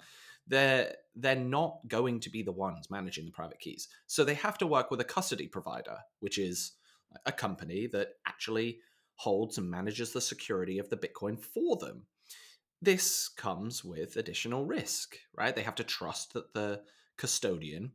They're 0.46 0.94
they're 1.14 1.36
not 1.36 1.80
going 1.86 2.20
to 2.20 2.30
be 2.30 2.42
the 2.42 2.52
ones 2.52 2.90
managing 2.90 3.26
the 3.26 3.32
private 3.32 3.60
keys, 3.60 3.88
so 4.06 4.24
they 4.24 4.34
have 4.34 4.58
to 4.58 4.66
work 4.66 4.90
with 4.90 5.00
a 5.00 5.04
custody 5.04 5.46
provider, 5.46 5.98
which 6.20 6.38
is 6.38 6.72
a 7.26 7.32
company 7.32 7.86
that 7.88 8.14
actually 8.26 8.78
holds 9.16 9.58
and 9.58 9.70
manages 9.70 10.12
the 10.12 10.20
security 10.20 10.78
of 10.78 10.88
the 10.88 10.96
Bitcoin 10.96 11.38
for 11.38 11.76
them. 11.76 12.06
This 12.82 13.28
comes 13.28 13.84
with 13.84 14.16
additional 14.16 14.64
risk, 14.64 15.16
right? 15.36 15.54
They 15.54 15.62
have 15.62 15.74
to 15.76 15.84
trust 15.84 16.32
that 16.32 16.54
the 16.54 16.82
custodian, 17.18 17.92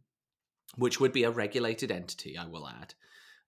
which 0.76 1.00
would 1.00 1.12
be 1.12 1.24
a 1.24 1.32
regulated 1.32 1.92
entity, 1.92 2.38
I 2.38 2.46
will 2.46 2.68
add, 2.68 2.94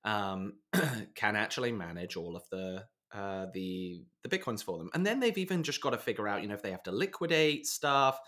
um, 0.04 0.54
can 1.16 1.36
actually 1.36 1.72
manage 1.72 2.16
all 2.16 2.36
of 2.36 2.44
the 2.50 2.86
uh, 3.14 3.48
the 3.54 4.04
the 4.24 4.30
bitcoins 4.30 4.64
for 4.64 4.78
them. 4.78 4.90
And 4.94 5.06
then 5.06 5.20
they've 5.20 5.38
even 5.38 5.64
just 5.64 5.82
got 5.82 5.92
to 5.92 5.98
figure 5.98 6.28
out, 6.28 6.42
you 6.42 6.48
know, 6.48 6.56
if 6.56 6.62
they 6.62 6.72
have 6.72 6.84
to 6.84 6.92
liquidate 6.92 7.66
stuff, 7.66 8.20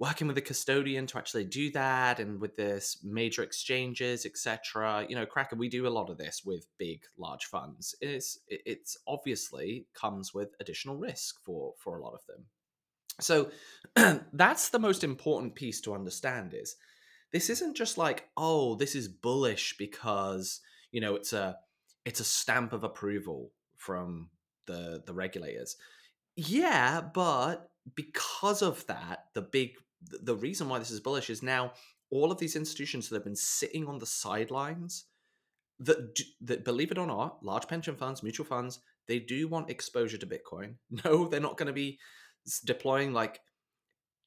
working 0.00 0.26
with 0.26 0.36
a 0.38 0.42
custodian 0.42 1.06
to 1.06 1.18
actually 1.18 1.44
do 1.44 1.70
that 1.70 2.18
and 2.18 2.40
with 2.40 2.56
this 2.56 2.98
major 3.04 3.42
exchanges 3.42 4.26
etc 4.26 5.06
you 5.08 5.14
know 5.14 5.26
kraken 5.26 5.58
we 5.58 5.68
do 5.68 5.86
a 5.86 5.88
lot 5.88 6.10
of 6.10 6.16
this 6.16 6.42
with 6.44 6.66
big 6.78 7.02
large 7.18 7.44
funds. 7.44 7.94
It's 8.00 8.38
it's 8.48 8.96
obviously 9.06 9.86
comes 9.94 10.34
with 10.34 10.54
additional 10.60 10.96
risk 10.96 11.36
for 11.44 11.74
for 11.78 11.98
a 11.98 12.02
lot 12.02 12.14
of 12.14 12.26
them. 12.26 12.46
So 13.20 13.50
that's 14.32 14.70
the 14.70 14.78
most 14.78 15.04
important 15.04 15.54
piece 15.54 15.80
to 15.82 15.94
understand 15.94 16.54
is 16.54 16.76
this 17.32 17.50
isn't 17.50 17.76
just 17.76 17.98
like 17.98 18.28
oh 18.36 18.74
this 18.74 18.94
is 18.94 19.08
bullish 19.08 19.76
because 19.78 20.60
you 20.90 21.00
know 21.00 21.14
it's 21.14 21.32
a 21.32 21.56
it's 22.04 22.20
a 22.20 22.24
stamp 22.24 22.72
of 22.72 22.82
approval 22.84 23.52
from 23.76 24.30
the 24.66 25.02
the 25.06 25.14
regulators. 25.14 25.76
Yeah 26.36 27.00
but 27.00 27.70
because 27.94 28.62
of 28.62 28.86
that 28.86 29.26
the 29.34 29.42
big 29.42 29.74
the 30.02 30.36
reason 30.36 30.68
why 30.68 30.78
this 30.78 30.90
is 30.90 31.00
bullish 31.00 31.30
is 31.30 31.42
now 31.42 31.72
all 32.10 32.32
of 32.32 32.38
these 32.38 32.56
institutions 32.56 33.08
that 33.08 33.16
have 33.16 33.24
been 33.24 33.36
sitting 33.36 33.86
on 33.86 33.98
the 33.98 34.06
sidelines 34.06 35.06
that 35.78 36.18
that 36.40 36.64
believe 36.64 36.90
it 36.90 36.98
or 36.98 37.06
not, 37.06 37.42
large 37.42 37.66
pension 37.66 37.96
funds, 37.96 38.22
mutual 38.22 38.46
funds, 38.46 38.80
they 39.08 39.18
do 39.18 39.48
want 39.48 39.70
exposure 39.70 40.18
to 40.18 40.26
Bitcoin. 40.26 40.74
No, 41.04 41.26
they're 41.26 41.40
not 41.40 41.56
going 41.56 41.68
to 41.68 41.72
be 41.72 41.98
deploying 42.64 43.12
like 43.12 43.40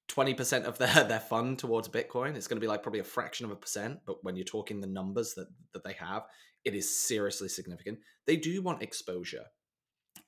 20% 0.09 0.63
of 0.63 0.77
their, 0.77 1.03
their 1.07 1.19
fund 1.19 1.59
towards 1.59 1.87
Bitcoin. 1.87 2.35
It's 2.35 2.47
going 2.47 2.57
to 2.57 2.61
be 2.61 2.67
like 2.67 2.83
probably 2.83 2.99
a 2.99 3.05
fraction 3.05 3.45
of 3.45 3.51
a 3.51 3.55
percent, 3.55 3.99
but 4.05 4.23
when 4.23 4.35
you're 4.35 4.45
talking 4.45 4.81
the 4.81 4.87
numbers 4.87 5.33
that, 5.35 5.47
that 5.73 5.83
they 5.83 5.93
have, 5.93 6.23
it 6.65 6.75
is 6.75 6.99
seriously 6.99 7.49
significant. 7.49 7.99
They 8.25 8.37
do 8.37 8.61
want 8.61 8.81
exposure. 8.81 9.45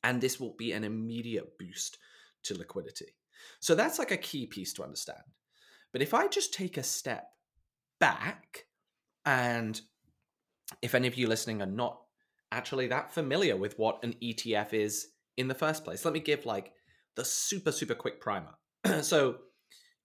And 0.04 0.22
this 0.22 0.40
will 0.40 0.56
be 0.58 0.72
an 0.72 0.84
immediate 0.84 1.58
boost 1.58 1.98
to 2.44 2.58
liquidity. 2.58 3.16
So 3.60 3.76
that's 3.76 4.00
like 4.00 4.12
a 4.12 4.18
key 4.18 4.46
piece 4.46 4.74
to 4.74 4.84
understand. 4.84 5.24
But 5.92 6.02
if 6.02 6.14
I 6.14 6.28
just 6.28 6.54
take 6.54 6.78
a 6.78 6.84
step 6.84 7.30
back, 8.00 8.66
and 9.26 9.80
if 10.82 10.96
any 10.96 11.08
of 11.08 11.16
you 11.16 11.28
listening 11.28 11.62
are 11.62 11.68
not 11.68 12.00
actually 12.52 12.88
that 12.88 13.14
familiar 13.14 13.56
with 13.56 13.78
what 13.80 14.04
an 14.04 14.14
ETF 14.22 14.74
is 14.74 15.08
in 15.38 15.48
the 15.48 15.56
first 15.56 15.84
place, 15.84 16.06
let 16.06 16.14
me 16.14 16.20
give 16.20 16.46
like 16.46 16.74
the 17.16 17.26
super, 17.26 17.72
super 17.72 17.96
quick 17.96 18.20
primer. 18.20 18.52
so 19.02 19.38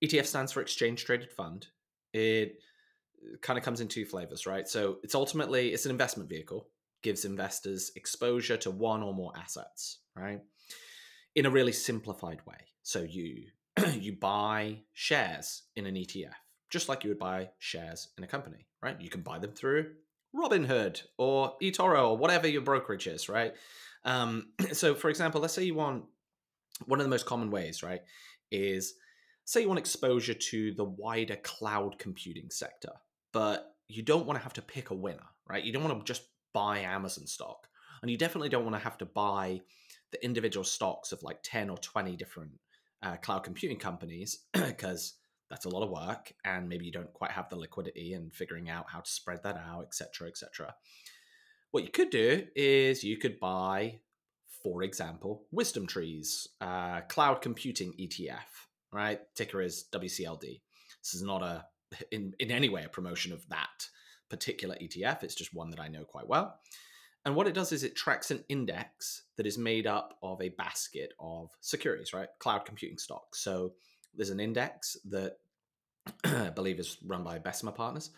ETF 0.05 0.27
stands 0.27 0.53
for 0.53 0.61
Exchange 0.61 1.05
Traded 1.05 1.33
Fund. 1.33 1.67
It 2.13 2.59
uh, 3.23 3.37
kind 3.43 3.59
of 3.59 3.65
comes 3.65 3.81
in 3.81 3.89
two 3.89 4.05
flavors, 4.05 4.47
right? 4.47 4.67
So 4.67 4.99
it's 5.03 5.15
ultimately 5.15 5.73
it's 5.73 5.85
an 5.85 5.91
investment 5.91 6.29
vehicle, 6.29 6.69
gives 7.03 7.25
investors 7.25 7.93
exposure 7.97 8.57
to 8.59 8.71
one 8.71 9.03
or 9.03 9.15
more 9.15 9.33
assets, 9.37 9.99
right? 10.17 10.41
In 11.35 11.47
a 11.47 11.51
really 11.51 11.73
simplified 11.73 12.41
way. 12.47 12.59
So 12.83 13.03
you 13.03 13.47
you 13.95 14.17
buy 14.17 14.79
shares 14.93 15.63
in 15.77 15.87
an 15.87 15.95
ETF, 15.95 16.33
just 16.71 16.89
like 16.89 17.05
you 17.05 17.11
would 17.11 17.19
buy 17.19 17.51
shares 17.59 18.09
in 18.19 18.25
a 18.25 18.27
company, 18.27 18.67
right? 18.83 19.01
You 19.01 19.11
can 19.11 19.23
buy 19.23 19.39
them 19.39 19.53
through 19.53 19.93
Robinhood 20.35 21.03
or 21.19 21.55
eToro 21.63 22.11
or 22.11 22.17
whatever 22.17 22.49
your 22.49 22.63
brokerage 22.63 23.07
is, 23.07 23.29
right? 23.29 23.55
Um, 24.05 24.53
so, 24.73 24.95
for 24.95 25.11
example, 25.11 25.41
let's 25.41 25.55
say 25.55 25.65
you 25.65 25.75
want 25.75 26.05
one 26.87 27.01
of 27.01 27.05
the 27.05 27.11
most 27.11 27.27
common 27.27 27.51
ways, 27.51 27.83
right, 27.83 28.01
is 28.51 28.95
say 29.45 29.63
you 29.63 29.69
want 29.69 29.79
exposure 29.81 30.35
to 30.35 30.73
the 30.75 30.85
wider 30.85 31.37
cloud 31.37 31.99
computing 31.99 32.51
sector, 32.51 32.93
but 33.33 33.75
you 33.89 34.03
don't 34.03 34.27
want 34.27 34.39
to 34.39 34.43
have 34.43 34.53
to 34.55 34.63
pick 34.63 34.91
a 34.91 34.95
winner, 34.95 35.27
right? 35.49 35.65
You 35.65 35.73
don't 35.73 35.85
want 35.85 35.99
to 35.99 36.05
just 36.05 36.29
buy 36.53 36.81
Amazon 36.81 37.27
stock, 37.27 37.67
and 38.03 38.11
you 38.11 38.17
definitely 38.17 38.49
don't 38.49 38.65
want 38.65 38.77
to 38.77 38.83
have 38.83 38.99
to 38.99 39.07
buy 39.07 39.61
the 40.13 40.25
individual 40.25 40.65
stocks 40.65 41.13
of 41.13 41.23
like 41.23 41.39
10 41.43 41.71
or 41.71 41.79
20 41.79 42.17
different 42.17 42.53
uh, 43.03 43.17
cloud 43.17 43.41
computing 43.41 43.79
companies 43.79 44.41
because 44.53 45.15
that's 45.49 45.65
a 45.65 45.69
lot 45.69 45.83
of 45.83 45.91
work 45.91 46.33
and 46.45 46.69
maybe 46.69 46.85
you 46.85 46.93
don't 46.93 47.13
quite 47.13 47.33
have 47.33 47.49
the 47.49 47.57
liquidity 47.57 48.15
and 48.15 48.33
figuring 48.33 48.69
out 48.71 48.87
how 48.89 49.01
to 49.01 49.11
spread 49.11 49.43
that 49.43 49.57
out 49.57 49.83
etc 49.83 50.29
etc 50.29 50.75
what 51.71 51.85
you 51.85 51.91
could 51.91 52.11
do 52.11 52.47
is 52.55 53.05
you 53.05 53.17
could 53.17 53.39
buy 53.41 53.99
for 54.63 54.83
example 54.83 55.47
WisdomTree's 55.55 56.49
uh, 56.61 57.01
cloud 57.03 57.41
computing 57.43 57.93
etf 57.99 58.39
right? 58.93 59.21
Ticker 59.35 59.61
is 59.61 59.85
wcld 59.93 60.41
this 60.41 61.15
is 61.15 61.23
not 61.23 61.43
a 61.43 61.65
in, 62.13 62.35
in 62.39 62.51
any 62.51 62.69
way 62.69 62.85
a 62.85 62.89
promotion 62.89 63.33
of 63.33 63.49
that 63.49 63.89
particular 64.29 64.77
etf 64.77 65.25
it's 65.25 65.35
just 65.35 65.55
one 65.55 65.71
that 65.71 65.81
i 65.81 65.89
know 65.89 66.05
quite 66.05 66.29
well 66.29 66.61
and 67.25 67.37
what 67.37 67.47
it 67.47 67.55
does 67.55 67.73
is 67.73 67.85
it 67.85 67.97
tracks 67.97 68.31
an 68.31 68.45
index 68.49 69.25
that 69.37 69.47
is 69.47 69.59
made 69.59 69.87
up 69.87 70.17
of 70.23 70.41
a 70.41 70.49
basket 70.51 71.13
of 71.21 71.51
securities, 71.61 72.13
right? 72.15 72.29
Cloud 72.39 72.65
computing 72.65 72.99
stocks. 72.99 73.41
So 73.41 73.75
there's 74.15 74.31
an 74.31 74.41
index 74.41 74.97
that 75.11 75.37
I 76.25 76.51
believe 76.51 76.81
is 76.81 76.97
run 77.05 77.23
by 77.23 77.39
Bessemer 77.39 77.73
Partners, 77.73 78.11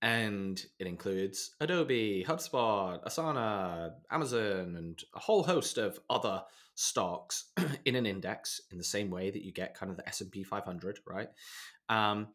and 0.00 0.64
it 0.78 0.86
includes 0.86 1.50
Adobe, 1.60 2.24
HubSpot, 2.26 3.04
Asana, 3.04 3.92
Amazon, 4.10 4.76
and 4.76 5.02
a 5.14 5.18
whole 5.18 5.42
host 5.42 5.76
of 5.76 5.98
other 6.08 6.42
stocks 6.74 7.46
in 7.84 7.96
an 7.96 8.06
index 8.06 8.62
in 8.70 8.78
the 8.78 8.84
same 8.84 9.10
way 9.10 9.30
that 9.30 9.44
you 9.44 9.52
get 9.52 9.74
kind 9.74 9.90
of 9.90 9.96
the 9.96 10.08
S&P 10.08 10.42
500, 10.42 11.00
right? 11.06 11.28
Um, 11.88 12.28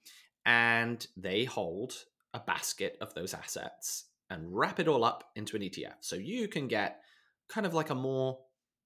and 0.46 1.06
they 1.18 1.46
hold 1.46 1.94
a 2.34 2.40
basket 2.40 2.98
of 3.02 3.14
those 3.14 3.34
assets 3.34 4.06
and 4.34 4.56
wrap 4.56 4.80
it 4.80 4.88
all 4.88 5.04
up 5.04 5.32
into 5.36 5.56
an 5.56 5.62
ETF. 5.62 5.96
So 6.02 6.16
you 6.16 6.48
can 6.48 6.68
get 6.68 7.02
kind 7.48 7.66
of 7.66 7.74
like 7.74 7.90
a 7.90 7.96
more 7.96 8.40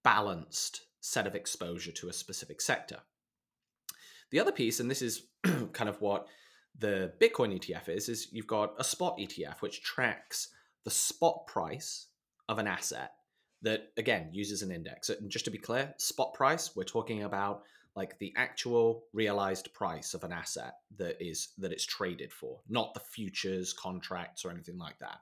balanced 0.04 0.82
set 1.00 1.26
of 1.26 1.36
exposure 1.36 1.92
to 1.94 2.10
a 2.10 2.14
specific 2.14 2.62
sector. 2.62 3.00
The 4.32 4.40
other 4.40 4.52
piece, 4.52 4.80
and 4.80 4.92
this 4.92 5.02
is 5.02 5.24
kind 5.74 5.90
of 5.90 6.02
what 6.02 6.28
the 6.78 7.14
Bitcoin 7.20 7.58
ETF 7.58 7.90
is, 7.90 8.10
is 8.10 8.28
you've 8.32 8.48
got 8.48 8.74
a 8.78 8.84
spot 8.84 9.18
ETF, 9.18 9.62
which 9.62 9.82
tracks 9.82 10.50
the 10.84 10.92
spot 10.92 11.48
price 11.48 12.08
of 12.50 12.60
an 12.60 12.68
asset 12.68 13.12
that, 13.62 13.90
again, 13.98 14.30
uses 14.32 14.62
an 14.62 14.72
index. 14.72 15.10
And 15.10 15.32
just 15.32 15.46
to 15.46 15.52
be 15.52 15.58
clear, 15.58 15.94
spot 15.98 16.34
price, 16.34 16.76
we're 16.76 16.84
talking 16.84 17.24
about 17.24 17.64
like 17.98 18.20
the 18.20 18.32
actual 18.38 19.06
realized 19.12 19.74
price 19.74 20.14
of 20.14 20.24
an 20.24 20.32
asset 20.32 20.76
that 20.98 21.18
is 21.20 21.50
that 21.58 21.72
it's 21.72 21.86
traded 21.86 22.32
for, 22.32 22.60
not 22.70 22.94
the 22.94 23.00
futures 23.00 23.74
contracts 23.74 24.46
or 24.46 24.52
anything 24.52 24.78
like 24.78 25.00
that. 25.00 25.18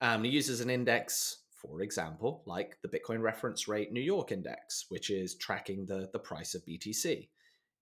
Um, 0.00 0.24
it 0.24 0.28
uses 0.28 0.60
an 0.60 0.70
index, 0.70 1.38
for 1.60 1.82
example, 1.82 2.44
like 2.46 2.78
the 2.82 2.88
Bitcoin 2.88 3.20
Reference 3.22 3.66
Rate 3.66 3.92
New 3.92 4.00
York 4.00 4.30
Index, 4.30 4.86
which 4.88 5.10
is 5.10 5.34
tracking 5.34 5.84
the, 5.84 6.08
the 6.12 6.18
price 6.20 6.54
of 6.54 6.64
BTC. 6.64 7.28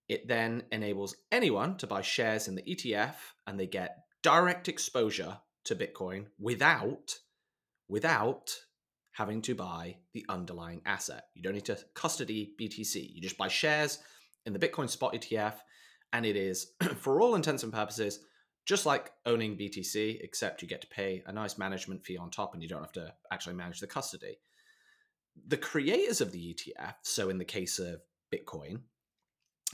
It 0.09 0.27
then 0.27 0.63
enables 0.73 1.15
anyone 1.31 1.77
to 1.77 1.87
buy 1.87 2.01
shares 2.01 2.49
in 2.49 2.55
the 2.55 2.63
ETF 2.63 3.17
and 3.47 3.61
they 3.61 3.67
get 3.67 4.05
direct 4.23 4.69
exposure 4.69 5.37
to 5.65 5.77
Bitcoin 5.77 6.27
without 6.39 7.15
without 7.89 8.55
having 9.21 9.43
to 9.43 9.55
buy 9.55 9.95
the 10.15 10.25
underlying 10.31 10.81
asset. 10.87 11.25
You 11.35 11.43
don't 11.43 11.53
need 11.53 11.67
to 11.67 11.77
custody 11.93 12.55
BTC. 12.59 13.15
You 13.15 13.21
just 13.21 13.37
buy 13.37 13.49
shares 13.49 13.99
in 14.47 14.55
the 14.55 14.59
Bitcoin 14.59 14.89
spot 14.89 15.13
ETF, 15.13 15.57
and 16.15 16.25
it 16.25 16.37
is, 16.37 16.73
for 16.97 17.21
all 17.21 17.35
intents 17.35 17.63
and 17.63 17.71
purposes, 17.71 18.21
just 18.65 18.87
like 18.87 19.11
owning 19.27 19.59
BTC, 19.59 20.21
except 20.25 20.63
you 20.63 20.69
get 20.69 20.81
to 20.81 20.87
pay 20.87 21.23
a 21.27 21.33
nice 21.35 21.59
management 21.59 22.03
fee 22.03 22.17
on 22.17 22.31
top 22.31 22.55
and 22.55 22.63
you 22.63 22.69
don't 22.71 22.81
have 22.81 22.93
to 22.93 23.13
actually 23.31 23.57
manage 23.57 23.81
the 23.81 23.87
custody. 23.87 24.39
The 25.49 25.59
creators 25.59 26.23
of 26.23 26.33
the 26.33 26.55
ETF, 26.55 26.95
so 27.03 27.29
in 27.29 27.37
the 27.37 27.45
case 27.45 27.79
of 27.79 28.01
Bitcoin, 28.35 28.81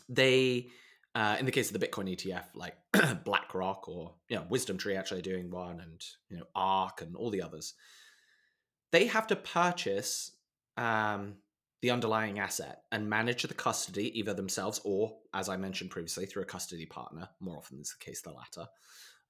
they, 0.08 0.70
uh, 1.14 1.36
in 1.38 1.46
the 1.46 1.52
case 1.52 1.70
of 1.70 1.78
the 1.78 1.86
Bitcoin 1.86 2.12
ETF, 2.12 2.46
like 2.56 2.74
BlackRock 3.24 3.88
or 3.88 4.16
you 4.28 4.38
know 4.38 4.46
WisdomTree 4.50 4.98
actually 4.98 5.22
doing 5.22 5.52
one, 5.52 5.78
and 5.78 6.04
you 6.30 6.38
know 6.38 6.46
ARK 6.56 7.02
and 7.02 7.14
all 7.14 7.30
the 7.30 7.42
others, 7.42 7.74
they 8.92 9.06
have 9.06 9.26
to 9.28 9.36
purchase 9.36 10.32
um, 10.76 11.36
the 11.82 11.90
underlying 11.90 12.38
asset 12.38 12.82
and 12.92 13.08
manage 13.08 13.42
the 13.42 13.54
custody 13.54 14.18
either 14.18 14.34
themselves 14.34 14.80
or, 14.84 15.16
as 15.34 15.48
I 15.48 15.56
mentioned 15.56 15.90
previously, 15.90 16.26
through 16.26 16.42
a 16.42 16.46
custody 16.46 16.86
partner. 16.86 17.28
More 17.40 17.58
often 17.58 17.80
is 17.80 17.94
the 17.98 18.04
case, 18.04 18.22
the 18.22 18.32
latter 18.32 18.66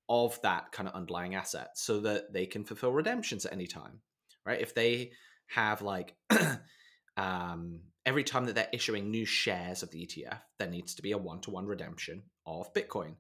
of 0.09 0.41
that 0.43 0.71
kind 0.73 0.89
of 0.89 0.95
underlying 0.95 1.35
asset, 1.35 1.71
so 1.75 2.01
that 2.01 2.33
they 2.33 2.47
can 2.47 2.65
fulfill 2.65 2.93
redemptions 2.93 3.45
at 3.45 3.53
any 3.53 3.67
time. 3.67 4.01
Right? 4.45 4.61
If 4.61 4.75
they 4.75 5.13
have 5.49 5.83
like 5.83 6.15
um, 7.17 7.81
every 8.05 8.25
time 8.25 8.45
that 8.47 8.55
they're 8.55 8.69
issuing 8.73 9.11
new 9.11 9.25
shares 9.25 9.83
of 9.83 9.91
the 9.91 10.07
ETF, 10.07 10.41
there 10.59 10.71
needs 10.71 10.95
to 10.95 11.03
be 11.03 11.13
a 11.13 11.19
one-to-one 11.19 11.67
redemption 11.67 12.23
of 12.47 12.73
Bitcoin, 12.73 13.17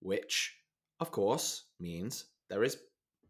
which 0.00 0.56
of 1.00 1.10
course 1.10 1.64
means 1.80 2.26
there 2.48 2.62
is 2.62 2.78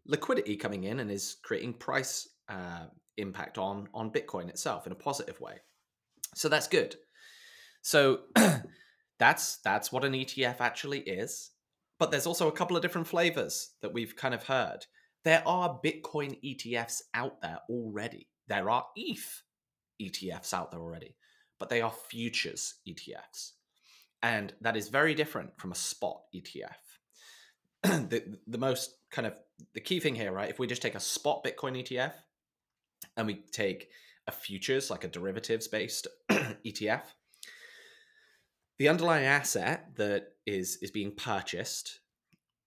liquidity 0.06 0.56
coming 0.56 0.84
in 0.84 1.00
and 1.00 1.10
is 1.10 1.36
creating 1.42 1.74
price 1.74 2.28
uh, 2.48 2.86
impact 3.16 3.58
on 3.58 3.88
on 3.94 4.10
Bitcoin 4.10 4.48
itself 4.48 4.86
in 4.86 4.92
a 4.92 4.96
positive 4.96 5.40
way. 5.40 5.60
So 6.34 6.48
that's 6.48 6.68
good. 6.68 6.96
So 7.82 8.20
that's 9.18 9.58
that's 9.58 9.92
what 9.92 10.04
an 10.04 10.12
ETF 10.12 10.60
actually 10.60 11.00
is. 11.00 11.50
But 11.98 12.10
there's 12.10 12.26
also 12.26 12.48
a 12.48 12.52
couple 12.52 12.76
of 12.76 12.82
different 12.82 13.06
flavors 13.06 13.70
that 13.80 13.92
we've 13.92 14.16
kind 14.16 14.34
of 14.34 14.42
heard. 14.42 14.84
There 15.24 15.42
are 15.46 15.80
Bitcoin 15.82 16.36
ETFs 16.44 17.02
out 17.14 17.40
there 17.40 17.60
already. 17.70 18.28
There 18.48 18.68
are 18.68 18.84
ETH 18.96 19.42
ETFs 20.02 20.52
out 20.52 20.70
there 20.70 20.80
already, 20.80 21.16
but 21.58 21.70
they 21.70 21.80
are 21.80 21.92
futures 22.10 22.74
ETFs. 22.86 23.52
And 24.22 24.52
that 24.60 24.76
is 24.76 24.88
very 24.88 25.14
different 25.14 25.50
from 25.58 25.72
a 25.72 25.76
spot 25.76 26.22
ETF. 26.34 26.83
the, 28.08 28.38
the 28.46 28.58
most 28.58 28.94
kind 29.10 29.26
of 29.26 29.34
the 29.74 29.80
key 29.80 30.00
thing 30.00 30.14
here, 30.14 30.32
right? 30.32 30.48
If 30.48 30.58
we 30.58 30.66
just 30.66 30.80
take 30.80 30.94
a 30.94 31.00
spot 31.00 31.44
Bitcoin 31.44 31.78
ETF 31.78 32.12
and 33.16 33.26
we 33.26 33.42
take 33.52 33.90
a 34.26 34.32
futures, 34.32 34.90
like 34.90 35.04
a 35.04 35.08
derivatives 35.08 35.68
based 35.68 36.06
ETF, 36.30 37.02
the 38.78 38.88
underlying 38.88 39.26
asset 39.26 39.96
that 39.96 40.28
is 40.46 40.78
is 40.80 40.90
being 40.90 41.12
purchased 41.12 42.00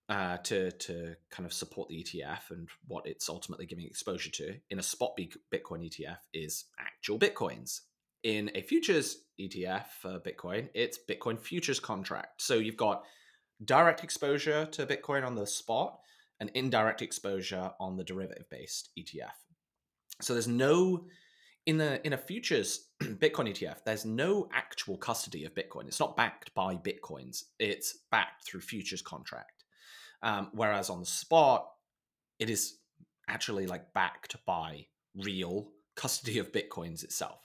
uh, 0.07 0.37
to 0.37 0.71
to 0.71 1.15
kind 1.31 1.47
of 1.47 1.53
support 1.53 1.89
the 1.89 2.03
ETF 2.03 2.51
and 2.51 2.69
what 2.87 3.07
it's 3.07 3.27
ultimately 3.27 3.65
giving 3.65 3.85
exposure 3.85 4.31
to 4.31 4.55
in 4.69 4.77
a 4.77 4.83
spot 4.83 5.17
Bitcoin 5.17 5.83
ETF 5.83 6.19
is 6.31 6.65
actual 6.79 7.17
bitcoins. 7.17 7.81
In 8.23 8.51
a 8.55 8.61
futures 8.61 9.23
ETF 9.39 9.87
for 10.01 10.19
Bitcoin, 10.19 10.69
it's 10.73 10.99
Bitcoin 11.09 11.39
futures 11.39 11.79
contract. 11.79 12.41
So 12.41 12.55
you've 12.55 12.77
got 12.77 13.03
direct 13.63 14.03
exposure 14.03 14.65
to 14.65 14.85
Bitcoin 14.85 15.25
on 15.25 15.35
the 15.35 15.47
spot 15.47 15.99
and 16.39 16.51
indirect 16.53 17.01
exposure 17.01 17.71
on 17.79 17.97
the 17.97 18.03
derivative 18.03 18.49
based 18.49 18.89
ETF. 18.97 19.31
So 20.21 20.33
there's 20.33 20.47
no 20.47 21.05
in 21.65 21.77
the 21.77 22.05
in 22.07 22.13
a 22.13 22.17
futures 22.17 22.87
Bitcoin 23.03 23.49
ETF, 23.49 23.83
there's 23.85 24.05
no 24.05 24.47
actual 24.53 24.97
custody 24.97 25.45
of 25.45 25.53
Bitcoin. 25.53 25.87
It's 25.87 25.99
not 25.99 26.15
backed 26.15 26.53
by 26.55 26.75
Bitcoins. 26.75 27.43
It's 27.59 27.99
backed 28.09 28.45
through 28.45 28.61
futures 28.61 29.01
contract. 29.01 29.65
Um, 30.23 30.49
whereas 30.53 30.89
on 30.89 30.99
the 30.99 31.05
spot, 31.05 31.67
it 32.39 32.49
is 32.49 32.77
actually 33.27 33.67
like 33.67 33.93
backed 33.93 34.37
by 34.45 34.87
real 35.15 35.69
custody 35.95 36.39
of 36.39 36.51
Bitcoins 36.51 37.03
itself. 37.03 37.41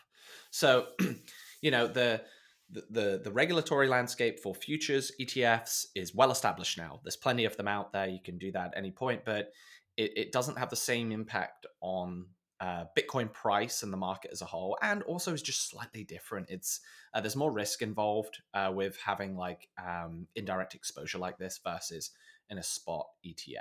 So, 0.50 0.86
you 1.60 1.70
know, 1.70 1.86
the 1.86 2.22
the, 2.72 3.20
the 3.22 3.30
regulatory 3.30 3.86
landscape 3.86 4.40
for 4.40 4.54
futures 4.54 5.12
ETFs 5.20 5.86
is 5.94 6.14
well 6.14 6.30
established 6.30 6.78
now. 6.78 7.00
There's 7.02 7.16
plenty 7.16 7.44
of 7.44 7.56
them 7.56 7.68
out 7.68 7.92
there. 7.92 8.08
You 8.08 8.20
can 8.24 8.38
do 8.38 8.50
that 8.52 8.68
at 8.68 8.76
any 8.76 8.90
point, 8.90 9.24
but 9.24 9.52
it, 9.96 10.12
it 10.16 10.32
doesn't 10.32 10.58
have 10.58 10.70
the 10.70 10.76
same 10.76 11.12
impact 11.12 11.66
on 11.80 12.26
uh, 12.60 12.84
Bitcoin 12.96 13.32
price 13.32 13.82
and 13.82 13.92
the 13.92 13.96
market 13.96 14.30
as 14.32 14.40
a 14.40 14.46
whole, 14.46 14.78
and 14.82 15.02
also 15.02 15.32
is 15.32 15.42
just 15.42 15.68
slightly 15.68 16.04
different. 16.04 16.48
It's 16.48 16.80
uh, 17.12 17.20
there's 17.20 17.36
more 17.36 17.52
risk 17.52 17.82
involved 17.82 18.38
uh, 18.54 18.70
with 18.72 18.96
having 19.04 19.36
like 19.36 19.68
um, 19.84 20.28
indirect 20.36 20.74
exposure 20.74 21.18
like 21.18 21.38
this 21.38 21.60
versus 21.62 22.10
in 22.48 22.58
a 22.58 22.62
spot 22.62 23.06
ETF. 23.26 23.60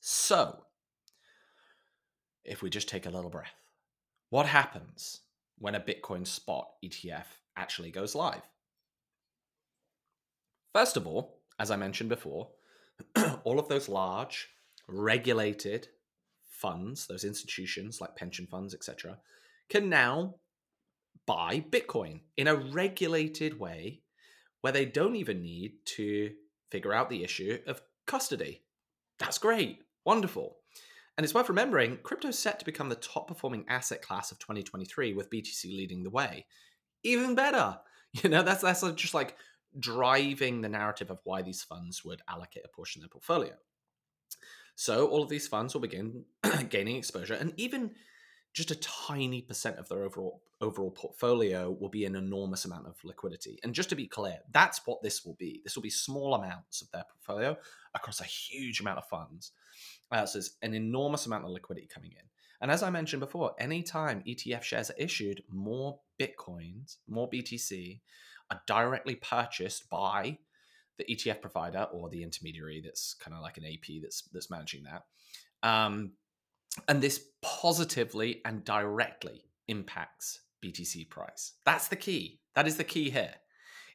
So, 0.00 0.64
if 2.44 2.62
we 2.62 2.70
just 2.70 2.88
take 2.88 3.06
a 3.06 3.10
little 3.10 3.30
breath, 3.30 3.54
what 4.28 4.46
happens 4.46 5.20
when 5.58 5.74
a 5.74 5.80
Bitcoin 5.80 6.26
spot 6.26 6.68
ETF 6.84 7.26
actually 7.60 7.90
goes 7.90 8.14
live. 8.14 8.42
First 10.72 10.96
of 10.96 11.06
all, 11.06 11.40
as 11.58 11.70
I 11.70 11.76
mentioned 11.76 12.08
before, 12.08 12.48
all 13.44 13.58
of 13.58 13.68
those 13.68 13.88
large 13.88 14.48
regulated 14.88 15.88
funds, 16.48 17.06
those 17.06 17.24
institutions 17.24 18.00
like 18.00 18.16
pension 18.16 18.46
funds, 18.46 18.74
etc., 18.74 19.18
can 19.68 19.88
now 19.88 20.36
buy 21.26 21.64
Bitcoin 21.70 22.20
in 22.36 22.48
a 22.48 22.56
regulated 22.56 23.58
way 23.58 24.00
where 24.62 24.72
they 24.72 24.84
don't 24.84 25.16
even 25.16 25.42
need 25.42 25.72
to 25.84 26.32
figure 26.70 26.92
out 26.92 27.10
the 27.10 27.24
issue 27.24 27.58
of 27.66 27.82
custody. 28.06 28.62
That's 29.18 29.38
great. 29.38 29.80
Wonderful. 30.04 30.56
And 31.16 31.24
it's 31.24 31.34
worth 31.34 31.48
remembering 31.48 31.98
crypto 32.02 32.28
is 32.28 32.38
set 32.38 32.58
to 32.58 32.64
become 32.64 32.88
the 32.88 32.94
top 32.94 33.28
performing 33.28 33.66
asset 33.68 34.00
class 34.00 34.32
of 34.32 34.38
2023 34.38 35.12
with 35.12 35.30
BTC 35.30 35.64
leading 35.64 36.02
the 36.02 36.10
way 36.10 36.46
even 37.02 37.34
better. 37.34 37.78
You 38.24 38.28
know, 38.28 38.42
that's 38.42 38.62
that's 38.62 38.82
just 38.94 39.14
like 39.14 39.36
driving 39.78 40.62
the 40.62 40.68
narrative 40.68 41.12
of 41.12 41.20
why 41.22 41.42
these 41.42 41.62
funds 41.62 42.04
would 42.04 42.20
allocate 42.28 42.64
a 42.64 42.68
portion 42.68 42.98
of 42.98 43.02
their 43.04 43.12
portfolio. 43.12 43.52
So 44.74 45.06
all 45.06 45.22
of 45.22 45.28
these 45.28 45.46
funds 45.46 45.74
will 45.74 45.80
begin 45.80 46.24
gaining 46.70 46.96
exposure, 46.96 47.34
and 47.34 47.52
even 47.56 47.92
just 48.52 48.72
a 48.72 48.80
tiny 48.80 49.42
percent 49.42 49.78
of 49.78 49.88
their 49.88 50.02
overall 50.02 50.42
overall 50.60 50.90
portfolio 50.90 51.70
will 51.70 51.88
be 51.88 52.04
an 52.04 52.16
enormous 52.16 52.64
amount 52.64 52.86
of 52.86 52.96
liquidity. 53.04 53.58
And 53.62 53.74
just 53.74 53.88
to 53.90 53.94
be 53.94 54.06
clear, 54.06 54.38
that's 54.50 54.80
what 54.86 55.02
this 55.02 55.24
will 55.24 55.36
be. 55.38 55.60
This 55.64 55.74
will 55.74 55.82
be 55.82 55.90
small 55.90 56.34
amounts 56.34 56.82
of 56.82 56.90
their 56.90 57.04
portfolio 57.10 57.56
across 57.94 58.20
a 58.20 58.24
huge 58.24 58.80
amount 58.80 58.98
of 58.98 59.08
funds. 59.08 59.52
Uh, 60.10 60.26
so 60.26 60.38
there's 60.38 60.56
an 60.62 60.74
enormous 60.74 61.26
amount 61.26 61.44
of 61.44 61.50
liquidity 61.50 61.86
coming 61.86 62.12
in. 62.12 62.24
And 62.60 62.70
as 62.70 62.82
I 62.82 62.90
mentioned 62.90 63.20
before, 63.20 63.54
anytime 63.58 64.22
ETF 64.26 64.62
shares 64.62 64.90
are 64.90 64.98
issued, 64.98 65.42
more 65.48 66.00
Bitcoins, 66.20 66.96
more 67.08 67.28
BTC 67.28 68.00
are 68.50 68.60
directly 68.66 69.14
purchased 69.14 69.88
by 69.88 70.38
the 70.98 71.04
ETF 71.04 71.40
provider 71.40 71.86
or 71.92 72.10
the 72.10 72.22
intermediary 72.22 72.82
that's 72.84 73.14
kind 73.14 73.34
of 73.34 73.42
like 73.42 73.56
an 73.56 73.64
AP 73.64 74.02
that's 74.02 74.22
that's 74.32 74.50
managing 74.50 74.84
that. 74.84 75.04
Um, 75.66 76.12
and 76.88 77.00
this 77.00 77.24
positively 77.42 78.42
and 78.44 78.64
directly 78.64 79.44
impacts 79.68 80.40
BTC 80.62 81.08
price. 81.08 81.54
That's 81.64 81.88
the 81.88 81.96
key. 81.96 82.40
That 82.54 82.66
is 82.66 82.76
the 82.76 82.84
key 82.84 83.10
here. 83.10 83.34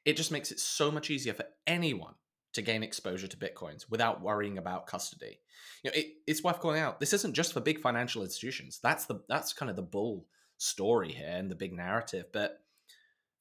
It 0.04 0.18
just 0.18 0.32
makes 0.32 0.52
it 0.52 0.60
so 0.60 0.92
much 0.92 1.10
easier 1.10 1.34
for 1.34 1.46
anyone 1.68 2.16
to 2.56 2.62
gain 2.62 2.84
exposure 2.84 3.28
to 3.28 3.38
bitcoins 3.38 3.90
without 3.90 4.22
worrying 4.22 4.58
about 4.58 4.88
custody. 4.88 5.40
You 5.84 5.92
know, 5.92 5.98
it, 5.98 6.08
it's 6.26 6.44
worth 6.44 6.60
calling 6.60 6.80
out. 6.80 7.00
This 7.00 7.14
isn't 7.14 7.34
just 7.34 7.54
for 7.54 7.60
big 7.60 7.80
financial 7.80 8.24
institutions. 8.24 8.80
That's 8.82 9.06
the 9.06 9.20
that's 9.28 9.54
kind 9.54 9.70
of 9.70 9.76
the 9.76 9.82
bull 9.82 10.26
story 10.58 11.12
here 11.12 11.30
and 11.30 11.52
the 11.52 11.56
big 11.56 11.74
narrative. 11.74 12.28
But 12.32 12.62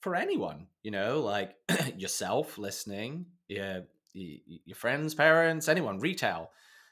for 0.00 0.16
anyone, 0.16 0.66
you 0.83 0.90
know, 0.90 1.20
like 1.20 1.55
yourself 1.96 2.59
listening, 2.59 3.27
your 3.48 3.85
your 4.12 4.77
friends, 4.77 5.14
parents, 5.14 5.68
anyone, 5.68 5.98
retail, 6.00 6.50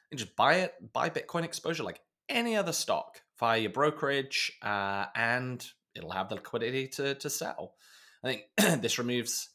and 0.09 0.19
just 0.19 0.35
buy 0.35 0.55
it, 0.55 0.73
buy 0.93 1.09
Bitcoin 1.09 1.43
exposure 1.43 1.83
like 1.83 2.01
any 2.29 2.55
other 2.55 2.73
stock 2.73 3.21
via 3.37 3.59
your 3.59 3.71
brokerage, 3.71 4.51
uh, 4.61 5.05
and 5.15 5.65
it'll 5.93 6.11
have 6.11 6.29
the 6.29 6.35
liquidity 6.35 6.87
to 6.87 7.15
to 7.15 7.29
sell. 7.29 7.75
I 8.23 8.27
think 8.27 8.43
this 8.81 8.97
removes 8.97 9.49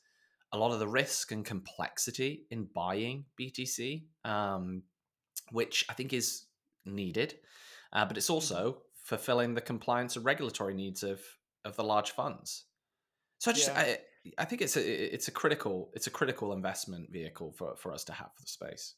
a 0.52 0.58
lot 0.58 0.72
of 0.72 0.78
the 0.78 0.88
risk 0.88 1.32
and 1.32 1.44
complexity 1.44 2.46
in 2.50 2.68
buying 2.74 3.24
BTC, 3.40 4.04
um, 4.24 4.82
which 5.52 5.84
I 5.88 5.94
think 5.94 6.12
is 6.12 6.46
needed. 6.84 7.34
Uh, 7.92 8.04
but 8.04 8.16
it's 8.16 8.26
mm-hmm. 8.26 8.34
also 8.34 8.82
fulfilling 9.04 9.54
the 9.54 9.60
compliance 9.60 10.16
and 10.16 10.24
regulatory 10.24 10.74
needs 10.74 11.02
of 11.02 11.20
of 11.64 11.76
the 11.76 11.84
large 11.84 12.12
funds. 12.12 12.64
So 13.38 13.50
I 13.50 13.54
just 13.54 13.68
yeah. 13.68 13.80
I, 13.80 13.98
I 14.38 14.44
think 14.44 14.62
it's 14.62 14.76
a 14.76 15.14
it's 15.14 15.28
a 15.28 15.32
critical 15.32 15.90
it's 15.94 16.06
a 16.06 16.10
critical 16.10 16.52
investment 16.52 17.10
vehicle 17.10 17.52
for 17.56 17.76
for 17.76 17.92
us 17.92 18.04
to 18.04 18.12
have 18.12 18.30
for 18.34 18.42
the 18.42 18.48
space. 18.48 18.94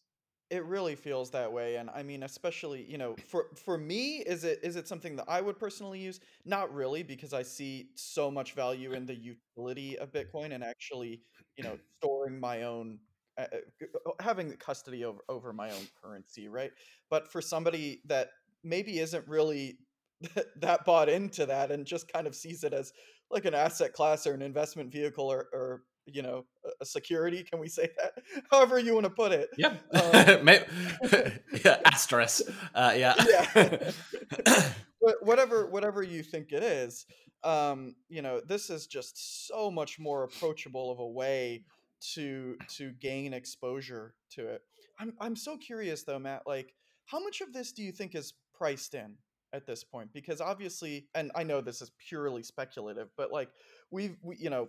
It 0.50 0.64
really 0.64 0.96
feels 0.96 1.30
that 1.30 1.52
way, 1.52 1.76
and 1.76 1.88
I 1.90 2.02
mean, 2.02 2.24
especially 2.24 2.82
you 2.82 2.98
know, 2.98 3.14
for 3.28 3.46
for 3.54 3.78
me, 3.78 4.18
is 4.18 4.42
it 4.42 4.58
is 4.64 4.74
it 4.74 4.88
something 4.88 5.14
that 5.16 5.26
I 5.28 5.40
would 5.40 5.58
personally 5.58 6.00
use? 6.00 6.18
Not 6.44 6.74
really, 6.74 7.04
because 7.04 7.32
I 7.32 7.42
see 7.42 7.90
so 7.94 8.30
much 8.32 8.54
value 8.54 8.92
in 8.92 9.06
the 9.06 9.14
utility 9.14 9.96
of 9.98 10.10
Bitcoin 10.10 10.52
and 10.52 10.64
actually, 10.64 11.20
you 11.56 11.62
know, 11.62 11.78
storing 11.98 12.40
my 12.40 12.64
own, 12.64 12.98
uh, 13.38 13.46
uh 13.52 14.10
having 14.20 14.50
custody 14.56 15.04
over 15.04 15.20
over 15.28 15.52
my 15.52 15.70
own 15.70 15.86
currency, 16.02 16.48
right? 16.48 16.72
But 17.10 17.30
for 17.30 17.40
somebody 17.40 18.02
that 18.06 18.30
maybe 18.64 18.98
isn't 18.98 19.26
really 19.28 19.78
that 20.56 20.84
bought 20.84 21.08
into 21.08 21.46
that 21.46 21.70
and 21.70 21.86
just 21.86 22.12
kind 22.12 22.26
of 22.26 22.34
sees 22.34 22.64
it 22.64 22.72
as 22.72 22.92
like 23.30 23.44
an 23.44 23.54
asset 23.54 23.92
class 23.92 24.26
or 24.26 24.34
an 24.34 24.42
investment 24.42 24.90
vehicle 24.90 25.30
or, 25.30 25.46
or 25.52 25.82
you 26.12 26.22
know 26.22 26.44
a 26.80 26.84
security 26.84 27.42
can 27.42 27.58
we 27.58 27.68
say 27.68 27.88
that? 27.96 28.22
However 28.50 28.78
you 28.78 28.94
want 28.94 29.04
to 29.04 29.10
put 29.10 29.32
it 29.32 29.50
yeah. 29.56 29.76
um, 29.92 30.48
yeah 31.64 31.80
asterisk 31.84 32.42
uh, 32.74 32.94
yeah. 32.96 33.14
Yeah. 33.54 33.92
Whatever 35.22 35.66
whatever 35.66 36.02
you 36.02 36.22
think 36.22 36.52
it 36.52 36.62
is 36.62 37.06
um 37.42 37.94
you 38.08 38.20
know 38.20 38.40
this 38.46 38.68
is 38.68 38.86
just 38.86 39.46
so 39.48 39.70
much 39.70 39.98
more 39.98 40.24
approachable 40.24 40.90
of 40.90 40.98
a 40.98 41.06
way 41.06 41.64
to 42.00 42.56
to 42.68 42.92
gain 42.92 43.32
exposure 43.32 44.14
to 44.30 44.46
it. 44.46 44.62
I'm 44.98 45.14
i'm 45.20 45.36
so 45.36 45.56
curious 45.56 46.02
though 46.02 46.18
matt 46.18 46.42
like 46.46 46.74
how 47.06 47.22
much 47.22 47.40
of 47.40 47.52
this 47.52 47.72
do 47.72 47.82
you 47.82 47.92
think 47.92 48.14
is 48.14 48.34
priced 48.54 48.94
in 48.94 49.14
at 49.52 49.66
this 49.66 49.82
point? 49.82 50.12
Because 50.12 50.40
obviously 50.40 51.06
and 51.14 51.32
i 51.34 51.42
know 51.42 51.60
this 51.60 51.82
is 51.82 51.90
purely 52.08 52.42
speculative 52.42 53.08
but 53.16 53.32
like 53.32 53.50
we've 53.90 54.16
we, 54.22 54.36
you 54.36 54.50
know 54.50 54.68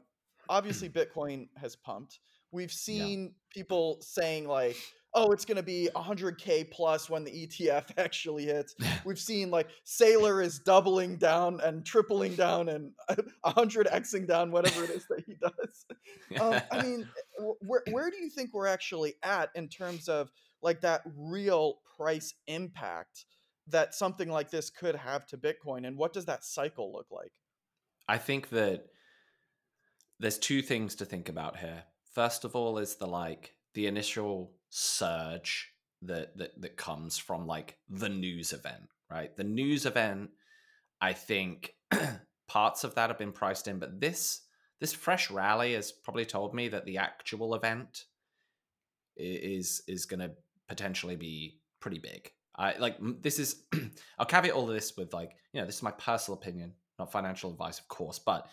obviously 0.50 0.90
bitcoin 0.90 1.48
has 1.58 1.76
pumped 1.76 2.20
we've 2.52 2.72
seen 2.72 3.24
yeah. 3.24 3.30
people 3.54 3.98
saying 4.02 4.48
like 4.48 4.78
oh, 5.14 5.32
it's 5.32 5.46
going 5.46 5.58
to 5.58 5.64
be 5.64 5.90
100k 5.96 6.72
plus 6.72 7.10
when 7.10 7.24
the 7.24 7.32
ETF 7.32 7.92
actually 7.98 8.46
hits. 8.46 8.76
We've 9.06 9.20
seen 9.20 9.52
like 9.52 9.68
Saylor 9.86 10.44
is 10.44 10.60
doubling 10.60 11.18
down 11.18 11.60
and 11.62 11.86
tripling 11.86 12.36
down 12.36 12.70
and 12.70 12.92
100xing 13.46 14.28
down 14.28 14.52
whatever 14.52 14.84
it 14.84 14.90
is 14.92 15.06
that 15.10 15.24
he 15.26 15.36
does. 15.36 15.86
Um, 16.40 16.62
I 16.72 16.82
mean, 16.82 17.08
where 17.62 17.84
where 17.92 18.10
do 18.10 18.18
you 18.18 18.30
think 18.30 18.54
we're 18.54 18.68
actually 18.68 19.16
at 19.24 19.50
in 19.56 19.68
terms 19.68 20.08
of 20.08 20.32
like 20.62 20.82
that 20.82 21.02
real 21.18 21.80
price 21.98 22.34
impact 22.48 23.26
that 23.68 23.94
something 23.94 24.30
like 24.30 24.50
this 24.50 24.70
could 24.70 24.96
have 24.96 25.26
to 25.28 25.38
Bitcoin, 25.38 25.88
and 25.88 25.98
what 25.98 26.14
does 26.14 26.26
that 26.26 26.44
cycle 26.44 26.92
look 26.92 27.08
like? 27.12 27.32
I 28.08 28.18
think 28.18 28.50
that 28.50 28.86
there's 30.22 30.38
two 30.38 30.62
things 30.62 30.96
to 30.96 31.06
think 31.06 31.30
about 31.30 31.58
here. 31.58 31.84
First 32.14 32.46
of 32.46 32.56
all, 32.56 32.78
is 32.78 32.96
the 32.96 33.08
like 33.08 33.56
the 33.74 33.88
initial 33.88 34.54
surge 34.70 35.74
that 36.04 36.38
that 36.38 36.62
that 36.62 36.78
comes 36.78 37.18
from 37.18 37.48
like 37.48 37.78
the 37.90 38.10
news 38.10 38.54
event, 38.54 38.90
right? 39.10 39.36
The 39.36 39.44
news 39.44 39.86
event, 39.86 40.30
I 41.02 41.14
think 41.14 41.74
parts 42.48 42.84
of 42.84 42.96
that 42.96 43.10
have 43.10 43.18
been 43.18 43.32
priced 43.32 43.68
in, 43.68 43.80
but 43.80 44.00
this 44.00 44.42
this 44.80 44.94
fresh 44.94 45.30
rally 45.32 45.74
has 45.74 45.92
probably 45.92 46.26
told 46.26 46.54
me 46.54 46.68
that 46.70 46.86
the 46.86 46.98
actual 46.98 47.56
event 47.56 48.06
is 49.18 49.82
is 49.88 50.06
going 50.06 50.20
to 50.20 50.32
potentially 50.68 51.16
be 51.16 51.60
pretty 51.80 52.00
big. 52.00 52.32
I 52.56 52.78
like 52.78 52.98
this 53.22 53.40
is 53.40 53.64
I'll 54.20 54.26
caveat 54.28 54.54
all 54.54 54.70
of 54.70 54.76
this 54.76 54.96
with 54.96 55.14
like, 55.14 55.32
you 55.52 55.60
know, 55.60 55.66
this 55.66 55.78
is 55.78 55.84
my 55.84 55.92
personal 55.92 56.38
opinion, 56.38 56.74
not 57.00 57.12
financial 57.12 57.50
advice, 57.50 57.80
of 57.80 57.88
course, 57.88 58.20
but 58.20 58.48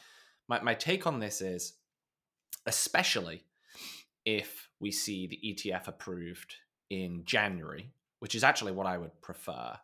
my, 0.49 0.61
my 0.61 0.75
take 0.75 1.07
on 1.07 1.21
this 1.21 1.41
is 1.41 1.75
especially 2.67 3.45
if 4.25 4.69
we 4.81 4.91
see 4.91 5.27
the 5.27 5.41
ETF 5.45 5.89
approved 5.89 6.55
in 6.91 7.23
January, 7.25 7.93
which 8.21 8.35
is 8.35 8.45
actually 8.45 8.73
what 8.73 8.87
I 8.87 8.99
would 8.99 9.21
prefer. 9.21 9.77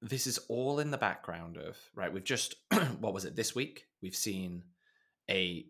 This 0.00 0.26
is 0.26 0.38
all 0.48 0.80
in 0.80 0.90
the 0.90 0.98
background 0.98 1.56
of 1.56 1.76
right. 1.94 2.12
We've 2.12 2.24
just 2.24 2.56
what 3.00 3.14
was 3.14 3.24
it 3.24 3.36
this 3.36 3.54
week? 3.54 3.86
We've 4.02 4.16
seen 4.16 4.64
a 5.30 5.66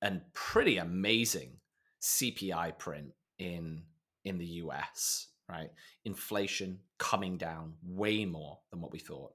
and 0.00 0.22
pretty 0.32 0.78
amazing 0.78 1.58
CPI 2.00 2.78
print 2.78 3.12
in 3.38 3.82
in 4.24 4.38
the 4.38 4.46
US, 4.46 5.28
right? 5.48 5.70
Inflation 6.04 6.78
coming 6.98 7.36
down 7.36 7.74
way 7.84 8.24
more 8.24 8.60
than 8.70 8.80
what 8.80 8.92
we 8.92 8.98
thought. 9.00 9.32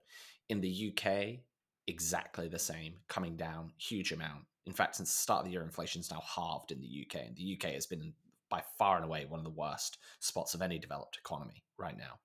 In 0.49 0.61
the 0.61 0.93
UK, 0.93 1.41
exactly 1.87 2.47
the 2.47 2.59
same, 2.59 2.95
coming 3.07 3.35
down 3.35 3.71
huge 3.77 4.11
amount. 4.11 4.43
In 4.65 4.73
fact, 4.73 4.97
since 4.97 5.09
the 5.09 5.21
start 5.21 5.39
of 5.39 5.45
the 5.45 5.51
year, 5.51 5.63
inflation's 5.63 6.11
now 6.11 6.21
halved 6.35 6.71
in 6.71 6.81
the 6.81 7.05
UK, 7.05 7.27
and 7.27 7.35
the 7.35 7.57
UK 7.57 7.73
has 7.73 7.85
been 7.85 8.13
by 8.49 8.61
far 8.77 8.95
and 8.95 9.05
away 9.05 9.25
one 9.25 9.39
of 9.39 9.43
the 9.43 9.49
worst 9.49 9.97
spots 10.19 10.53
of 10.53 10.61
any 10.61 10.77
developed 10.77 11.17
economy 11.17 11.63
right 11.77 11.97
now. 11.97 12.19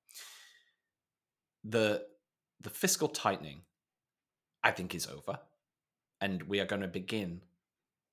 The 1.65 2.05
the 2.61 2.71
fiscal 2.71 3.09
tightening, 3.09 3.63
I 4.63 4.71
think, 4.71 4.95
is 4.95 5.07
over, 5.07 5.39
and 6.21 6.43
we 6.45 6.61
are 6.61 6.67
going 6.67 6.83
to 6.83 6.89
begin 6.89 7.43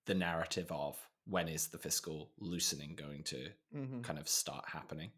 the 0.05 0.15
narrative 0.15 0.71
of 0.71 0.97
when 1.25 1.47
is 1.47 1.67
the 1.67 1.77
fiscal 1.77 2.31
loosening 2.39 2.95
going 2.95 3.23
to 3.23 3.49
mm-hmm. 3.75 4.01
kind 4.01 4.17
of 4.17 4.27
start 4.27 4.65
happening, 4.67 5.11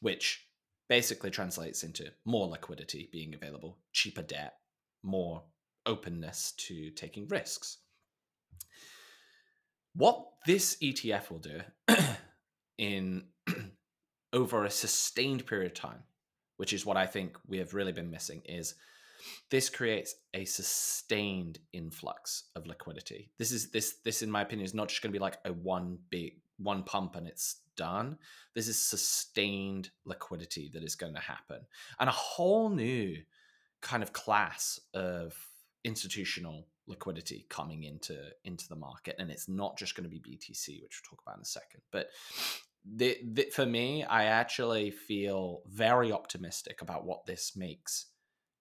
which 0.00 0.46
basically 0.88 1.30
translates 1.30 1.84
into 1.84 2.10
more 2.24 2.46
liquidity 2.46 3.08
being 3.12 3.34
available, 3.34 3.78
cheaper 3.92 4.22
debt, 4.22 4.54
more 5.02 5.42
openness 5.86 6.52
to 6.58 6.90
taking 6.90 7.28
risks. 7.28 7.78
What 9.94 10.24
this 10.46 10.76
ETF 10.82 11.30
will 11.30 11.38
do 11.38 11.60
in 12.78 13.24
over 14.32 14.64
a 14.64 14.70
sustained 14.70 15.46
period 15.46 15.72
of 15.72 15.74
time, 15.74 16.02
which 16.56 16.72
is 16.72 16.86
what 16.86 16.96
I 16.96 17.06
think 17.06 17.36
we 17.46 17.58
have 17.58 17.74
really 17.74 17.92
been 17.92 18.10
missing, 18.10 18.42
is 18.46 18.74
this 19.50 19.68
creates 19.68 20.14
a 20.34 20.44
sustained 20.44 21.58
influx 21.72 22.44
of 22.56 22.66
liquidity. 22.66 23.30
This 23.38 23.52
is 23.52 23.70
this 23.70 23.96
this 24.04 24.22
in 24.22 24.30
my 24.30 24.42
opinion 24.42 24.64
is 24.64 24.74
not 24.74 24.88
just 24.88 25.02
going 25.02 25.12
to 25.12 25.18
be 25.18 25.22
like 25.22 25.38
a 25.44 25.52
one 25.52 25.98
big 26.10 26.40
one 26.58 26.82
pump 26.82 27.16
and 27.16 27.26
it's 27.26 27.60
done. 27.76 28.18
This 28.54 28.68
is 28.68 28.78
sustained 28.78 29.90
liquidity 30.04 30.70
that 30.74 30.82
is 30.82 30.94
going 30.94 31.14
to 31.14 31.20
happen. 31.20 31.60
And 31.98 32.08
a 32.08 32.12
whole 32.12 32.68
new 32.68 33.16
kind 33.80 34.02
of 34.02 34.12
class 34.12 34.80
of 34.94 35.34
institutional 35.84 36.66
liquidity 36.86 37.46
coming 37.48 37.84
into 37.84 38.16
into 38.44 38.68
the 38.68 38.76
market 38.76 39.16
and 39.18 39.30
it's 39.30 39.48
not 39.48 39.78
just 39.78 39.94
going 39.94 40.04
to 40.04 40.10
be 40.10 40.20
BTC 40.20 40.82
which 40.82 41.00
we'll 41.00 41.10
talk 41.10 41.22
about 41.24 41.36
in 41.36 41.42
a 41.42 41.44
second 41.44 41.80
but 41.90 42.08
the, 42.84 43.16
the, 43.32 43.44
for 43.52 43.64
me 43.64 44.04
I 44.04 44.24
actually 44.24 44.90
feel 44.90 45.62
very 45.68 46.10
optimistic 46.10 46.82
about 46.82 47.04
what 47.04 47.26
this 47.26 47.52
makes 47.56 48.06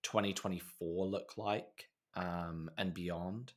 2024 0.04 1.08
look 1.08 1.34
like 1.38 1.90
um, 2.16 2.70
and 2.78 2.94
beyond. 2.94 3.54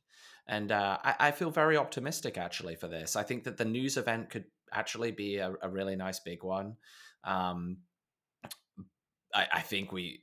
And 0.47 0.71
uh, 0.71 0.97
I, 1.03 1.15
I, 1.19 1.31
feel 1.31 1.49
very 1.49 1.75
optimistic 1.75 2.37
actually 2.37 2.75
for 2.75 2.87
this. 2.87 3.15
I 3.15 3.23
think 3.23 3.45
that 3.45 3.57
the 3.57 3.65
news 3.65 3.97
event 3.97 4.29
could 4.29 4.45
actually 4.71 5.11
be 5.11 5.37
a, 5.37 5.53
a 5.61 5.69
really 5.69 5.95
nice 5.95 6.19
big 6.19 6.43
one. 6.43 6.75
Um, 7.23 7.77
I, 9.33 9.47
I, 9.53 9.61
think 9.61 9.91
we, 9.91 10.21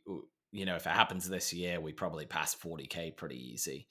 you 0.53 0.67
know, 0.67 0.77
if 0.77 0.87
it 0.87 0.91
happens 0.91 1.29
this 1.29 1.53
year, 1.53 1.81
we 1.81 1.93
probably 1.93 2.27
pass 2.27 2.55
40k 2.55 3.17
pretty 3.17 3.53
easy. 3.53 3.89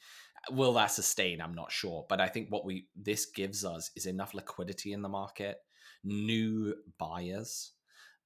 Will 0.51 0.73
that 0.73 0.91
sustain? 0.91 1.41
I'm 1.41 1.53
not 1.53 1.71
sure, 1.71 2.05
but 2.07 2.21
I 2.21 2.27
think 2.27 2.49
what 2.49 2.65
we 2.65 2.87
this 2.95 3.25
gives 3.25 3.65
us 3.65 3.91
is 3.95 4.05
enough 4.05 4.33
liquidity 4.33 4.93
in 4.93 5.01
the 5.01 5.09
market, 5.09 5.57
new 6.03 6.73
buyers 6.97 7.73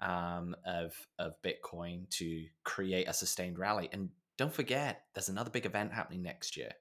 um, 0.02 0.56
of 0.66 0.94
of 1.20 1.34
Bitcoin 1.44 2.10
to 2.12 2.46
create 2.64 3.08
a 3.08 3.14
sustained 3.14 3.60
rally. 3.60 3.90
And 3.92 4.10
don't 4.38 4.54
forget, 4.54 5.04
there's 5.14 5.30
another 5.30 5.50
big 5.50 5.66
event 5.66 5.94
happening 5.94 6.22
next 6.22 6.56
year, 6.56 6.72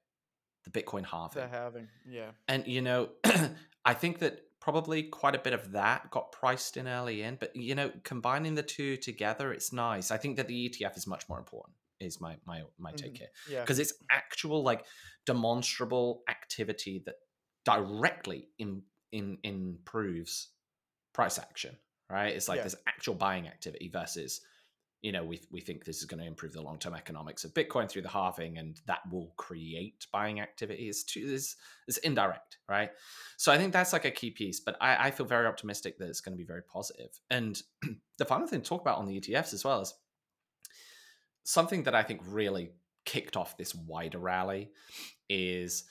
the 0.65 0.71
Bitcoin 0.71 1.05
halving. 1.05 1.43
The 1.43 1.49
halving, 1.49 1.89
yeah. 2.09 2.31
And 2.47 2.67
you 2.67 2.83
know, 2.83 3.11
I 3.85 3.95
think 3.95 4.21
that 4.21 4.41
probably 4.65 5.03
quite 5.03 5.35
a 5.35 5.39
bit 5.39 5.53
of 5.53 5.73
that 5.73 6.11
got 6.11 6.33
priced 6.33 6.79
in 6.79 6.89
early 6.89 7.23
in, 7.23 7.37
but 7.37 7.55
you 7.55 7.75
know, 7.75 7.91
combining 8.03 8.55
the 8.55 8.63
two 8.63 8.97
together, 8.97 9.53
it's 9.53 9.73
nice. 9.73 10.11
I 10.11 10.17
think 10.17 10.37
that 10.39 10.49
the 10.49 10.71
ETF 10.71 10.97
is 10.97 11.07
much 11.07 11.29
more 11.29 11.39
important. 11.39 11.77
Is 12.01 12.21
my 12.21 12.37
my 12.47 12.63
my 12.79 12.93
take 12.93 13.13
mm-hmm. 13.13 13.17
here, 13.17 13.29
yeah, 13.49 13.61
because 13.61 13.79
it's 13.79 13.93
actual 14.11 14.63
like 14.63 14.85
demonstrable 15.27 16.23
activity 16.29 17.03
that 17.07 17.15
directly 17.65 18.49
in, 18.59 18.83
in 19.13 19.39
improves 19.43 20.51
price 21.15 21.39
action 21.39 21.77
right? 22.11 22.35
It's 22.35 22.49
like 22.49 22.57
yeah. 22.57 22.63
there's 22.63 22.77
actual 22.87 23.15
buying 23.15 23.47
activity 23.47 23.91
versus, 23.93 24.41
you 25.05 25.13
know, 25.13 25.23
we 25.23 25.39
we 25.51 25.61
think 25.61 25.85
this 25.85 25.99
is 25.99 26.07
going 26.07 26.21
to 26.21 26.27
improve 26.27 26.55
the 26.55 26.63
long 26.63 26.79
term 26.79 26.95
economics 26.95 27.45
of 27.45 27.53
Bitcoin 27.53 27.91
through 27.91 28.01
the 28.01 28.09
halving, 28.09 28.57
and 28.57 28.81
that 28.87 29.01
will 29.13 29.35
create 29.37 30.07
buying 30.11 30.41
activity. 30.41 30.89
Is 30.89 31.05
too 31.05 31.21
is 31.21 31.57
is 31.87 31.99
indirect, 31.99 32.57
right? 32.71 32.91
So 33.37 33.53
I 33.53 33.59
think 33.59 33.75
that's 33.75 33.93
like 33.93 34.07
a 34.07 34.11
key 34.11 34.31
piece. 34.31 34.61
But 34.61 34.79
I, 34.81 35.09
I 35.09 35.11
feel 35.11 35.27
very 35.27 35.47
optimistic 35.47 35.99
that 35.99 36.09
it's 36.09 36.23
going 36.23 36.33
to 36.33 36.43
be 36.43 36.47
very 36.47 36.63
positive. 36.63 37.21
And 37.29 37.61
the 38.17 38.25
final 38.25 38.47
thing 38.47 38.63
to 38.63 38.67
talk 38.67 38.81
about 38.81 38.97
on 38.97 39.05
the 39.05 39.21
ETFs 39.21 39.53
as 39.53 39.63
well 39.63 39.83
is 39.83 39.93
something 41.45 41.83
that 41.83 41.95
I 41.95 42.03
think 42.03 42.23
really 42.25 42.71
kicked 43.05 43.37
off 43.37 43.59
this 43.59 43.75
wider 43.75 44.19
rally 44.19 44.71
is 45.29 45.85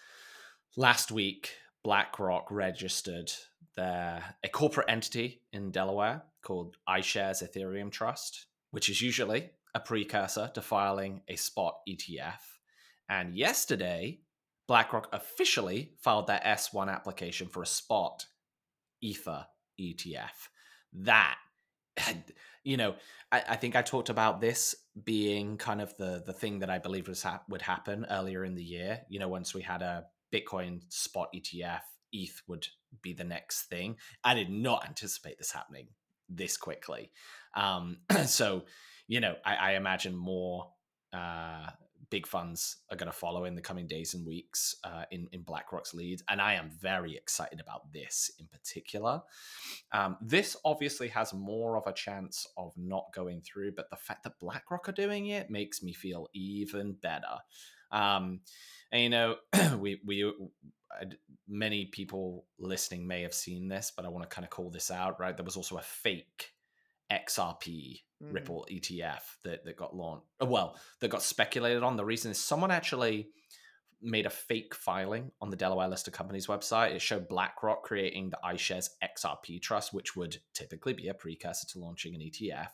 last 0.76 1.12
week 1.12 1.52
BlackRock 1.84 2.50
registered 2.50 3.32
their 3.76 4.24
a 4.44 4.50
corporate 4.50 4.90
entity 4.90 5.42
in 5.52 5.70
Delaware 5.70 6.24
called 6.42 6.78
iShares 6.90 7.44
Ethereum 7.48 7.92
Trust, 7.92 8.48
which 8.74 8.90
is 8.90 9.04
usually 9.04 9.52
a 9.76 9.80
precursor 9.80 10.50
to 10.52 10.60
filing 10.60 11.22
a 11.28 11.36
spot 11.36 11.76
ETF. 11.88 12.40
And 13.08 13.36
yesterday, 13.36 14.22
BlackRock 14.68 15.10
officially 15.14 15.92
filed 16.02 16.26
their 16.26 16.42
S1 16.44 16.92
application 16.92 17.48
for 17.50 17.62
a 17.62 17.68
spot 17.68 18.26
Ether 19.00 19.46
ETF. 19.80 20.50
That, 20.92 21.38
you 22.64 22.78
know, 22.78 22.96
I, 23.32 23.44
I, 23.50 23.56
think 23.58 23.76
I 23.76 23.84
talked 23.84 24.10
about 24.10 24.42
this 24.42 24.74
being 25.04 25.58
kind 25.58 25.80
of 25.80 25.96
the 25.98 26.24
the 26.26 26.34
thing 26.34 26.58
that 26.60 26.72
I 26.72 26.80
believe 26.80 27.08
was 27.08 27.24
would 27.50 27.62
happen 27.62 28.08
earlier 28.10 28.44
in 28.44 28.56
the 28.56 28.64
year. 28.64 29.02
You 29.08 29.20
know, 29.20 29.28
once 29.28 29.54
we 29.54 29.62
had 29.62 29.84
a 29.84 30.06
Bitcoin 30.34 30.82
spot 30.90 31.30
ETF, 31.36 31.82
ETH 32.12 32.42
would 32.48 32.66
be 33.04 33.14
the 33.14 33.24
next 33.24 33.66
thing. 33.66 33.98
I 34.24 34.34
did 34.34 34.50
not 34.50 34.88
anticipate 34.88 35.38
this 35.38 35.52
happening 35.52 35.90
this 36.28 36.58
quickly. 36.58 37.12
Um, 37.56 37.98
so, 38.26 38.64
you 39.08 39.20
know, 39.20 39.36
I, 39.46 39.56
I 39.56 39.72
imagine 39.74 40.16
more 40.16 40.68
uh, 41.14 41.68
big 42.14 42.28
funds 42.28 42.78
are 42.92 42.96
going 42.96 43.12
to 43.12 43.18
follow 43.18 43.46
in 43.46 43.56
the 43.56 43.62
coming 43.62 43.88
days 43.88 44.14
and 44.14 44.24
weeks 44.24 44.76
uh, 44.84 45.04
in 45.10 45.28
in 45.32 45.42
BlackRock's 45.42 45.96
lead, 45.96 46.22
and 46.30 46.40
I 46.40 46.54
am 46.54 46.70
very 46.70 47.16
excited 47.16 47.60
about 47.60 47.92
this 47.92 48.30
in 48.40 48.46
particular. 48.48 49.20
Um, 49.92 50.18
this 50.22 50.56
obviously 50.64 51.08
has 51.08 51.34
more 51.34 51.76
of 51.76 51.88
a 51.88 51.92
chance 51.92 52.46
of 52.56 52.72
not 52.78 53.06
going 53.16 53.42
through, 53.42 53.72
but 53.76 53.90
the 53.90 53.98
fact 53.98 54.26
that 54.26 54.40
BlackRock 54.40 54.88
are 54.90 54.92
doing 54.92 55.26
it 55.26 55.50
makes 55.50 55.82
me 55.82 55.92
feel 55.92 56.28
even 56.36 56.94
better. 57.02 57.40
Um, 57.92 58.42
and 58.92 59.02
you 59.02 59.10
know, 59.10 59.38
we 59.80 60.00
we 60.06 60.32
many 61.48 61.86
people 61.86 62.46
listening 62.60 63.08
may 63.08 63.24
have 63.24 63.34
seen 63.34 63.68
this, 63.68 63.92
but 63.96 64.06
I 64.06 64.10
want 64.10 64.30
to 64.30 64.34
kind 64.36 64.46
of 64.46 64.52
call 64.52 64.70
this 64.70 64.92
out. 64.92 65.20
Right, 65.20 65.36
there 65.36 65.44
was 65.44 65.58
also 65.58 65.78
a 65.78 65.82
fake 65.82 66.52
XRP 67.14 68.02
mm. 68.22 68.34
Ripple 68.34 68.66
ETF 68.72 69.22
that 69.44 69.66
that 69.66 69.78
got 69.78 69.96
launched. 69.96 70.26
Uh, 70.42 70.46
well, 70.46 70.78
that 71.00 71.10
got 71.10 71.24
speculated 71.24 71.84
on. 71.84 71.96
The 71.96 72.06
reason 72.06 72.32
is 72.32 72.38
someone 72.38 72.72
actually 72.72 73.30
made 74.02 74.26
a 74.26 74.30
fake 74.30 74.76
filing 74.76 75.32
on 75.42 75.50
the 75.50 75.56
Delaware 75.56 75.88
listed 75.88 76.14
company's 76.14 76.48
website. 76.48 76.92
It 76.92 77.02
showed 77.02 77.30
BlackRock 77.30 77.84
creating 77.84 78.32
the 78.32 78.40
iShares 78.44 78.90
XRP 79.02 79.62
Trust, 79.62 79.94
which 79.94 80.16
would 80.16 80.38
typically 80.54 80.94
be 80.94 81.08
a 81.08 81.14
precursor 81.14 81.68
to 81.70 81.80
launching 81.80 82.14
an 82.14 82.22
ETF. 82.22 82.70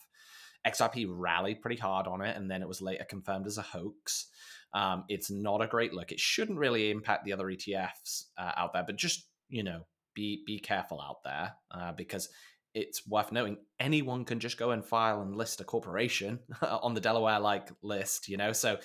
XRP 0.66 1.06
rallied 1.08 1.62
pretty 1.62 1.80
hard 1.80 2.08
on 2.08 2.22
it, 2.22 2.36
and 2.36 2.50
then 2.50 2.62
it 2.62 2.68
was 2.68 2.82
later 2.82 3.06
confirmed 3.08 3.46
as 3.46 3.58
a 3.58 3.64
hoax. 3.64 4.28
Um, 4.74 5.06
it's 5.08 5.30
not 5.30 5.62
a 5.62 5.68
great 5.68 5.94
look. 5.94 6.12
It 6.12 6.20
shouldn't 6.20 6.58
really 6.58 6.90
impact 6.90 7.26
the 7.26 7.34
other 7.34 7.46
ETFs 7.46 8.26
uh, 8.38 8.52
out 8.58 8.74
there, 8.74 8.84
but 8.86 8.96
just 8.96 9.28
you 9.50 9.64
know, 9.64 9.82
be 10.14 10.44
be 10.46 10.60
careful 10.60 11.02
out 11.02 11.24
there 11.24 11.54
uh, 11.72 11.92
because 11.94 12.30
it's 12.74 13.08
worth 13.08 13.32
noting 13.32 13.58
anyone 13.80 14.26
can 14.26 14.40
just 14.40 14.58
go 14.58 14.72
and 14.72 14.86
file 14.86 15.22
and 15.22 15.36
list 15.36 15.62
a 15.62 15.64
corporation 15.64 16.40
on 16.62 16.94
the 16.94 17.02
Delaware 17.02 17.40
like 17.40 17.70
list, 17.82 18.30
you 18.30 18.38
know. 18.38 18.52
So 18.54 18.78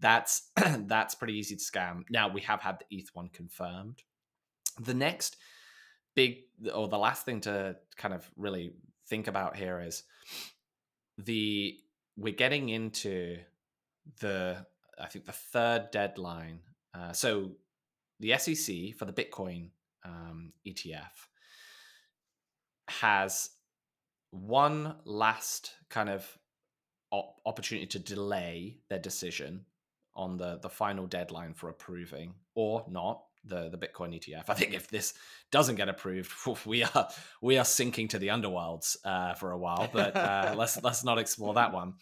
that's 0.00 0.50
that's 0.56 1.14
pretty 1.14 1.34
easy 1.34 1.56
to 1.56 1.62
scam. 1.62 2.02
Now 2.10 2.28
we 2.28 2.42
have 2.42 2.60
had 2.60 2.78
the 2.78 2.96
ETH 2.96 3.08
one 3.14 3.28
confirmed. 3.28 4.02
The 4.80 4.94
next 4.94 5.36
big 6.14 6.38
or 6.74 6.88
the 6.88 6.98
last 6.98 7.24
thing 7.24 7.40
to 7.42 7.76
kind 7.96 8.14
of 8.14 8.30
really 8.36 8.74
think 9.08 9.28
about 9.28 9.56
here 9.56 9.80
is 9.80 10.04
the 11.18 11.76
we're 12.16 12.34
getting 12.34 12.68
into 12.68 13.38
the 14.20 14.66
I 14.98 15.06
think 15.06 15.24
the 15.24 15.32
third 15.32 15.90
deadline. 15.90 16.60
Uh, 16.94 17.12
so 17.12 17.52
the 18.20 18.36
SEC 18.36 18.94
for 18.98 19.06
the 19.06 19.12
Bitcoin 19.12 19.70
um, 20.04 20.52
ETF 20.66 21.28
has 23.00 23.50
one 24.30 24.96
last 25.04 25.72
kind 25.88 26.08
of 26.08 26.26
op- 27.10 27.40
opportunity 27.46 27.86
to 27.86 27.98
delay 27.98 28.78
their 28.88 28.98
decision 28.98 29.64
on 30.14 30.36
the 30.36 30.58
the 30.60 30.68
final 30.68 31.06
deadline 31.06 31.54
for 31.54 31.68
approving 31.68 32.34
or 32.54 32.84
not 32.88 33.22
the 33.44 33.68
the 33.70 33.78
Bitcoin 33.78 34.14
ETF. 34.14 34.44
I 34.48 34.54
think 34.54 34.74
if 34.74 34.88
this 34.88 35.14
doesn't 35.50 35.76
get 35.76 35.88
approved, 35.88 36.32
we 36.66 36.82
are 36.82 37.08
we 37.40 37.58
are 37.58 37.64
sinking 37.64 38.08
to 38.08 38.18
the 38.18 38.28
underworlds 38.28 38.96
uh, 39.04 39.34
for 39.34 39.52
a 39.52 39.58
while. 39.58 39.88
But 39.92 40.16
uh, 40.16 40.54
let's 40.58 40.82
let's 40.82 41.04
not 41.04 41.18
explore 41.18 41.54
that 41.54 41.72
one. 41.72 41.94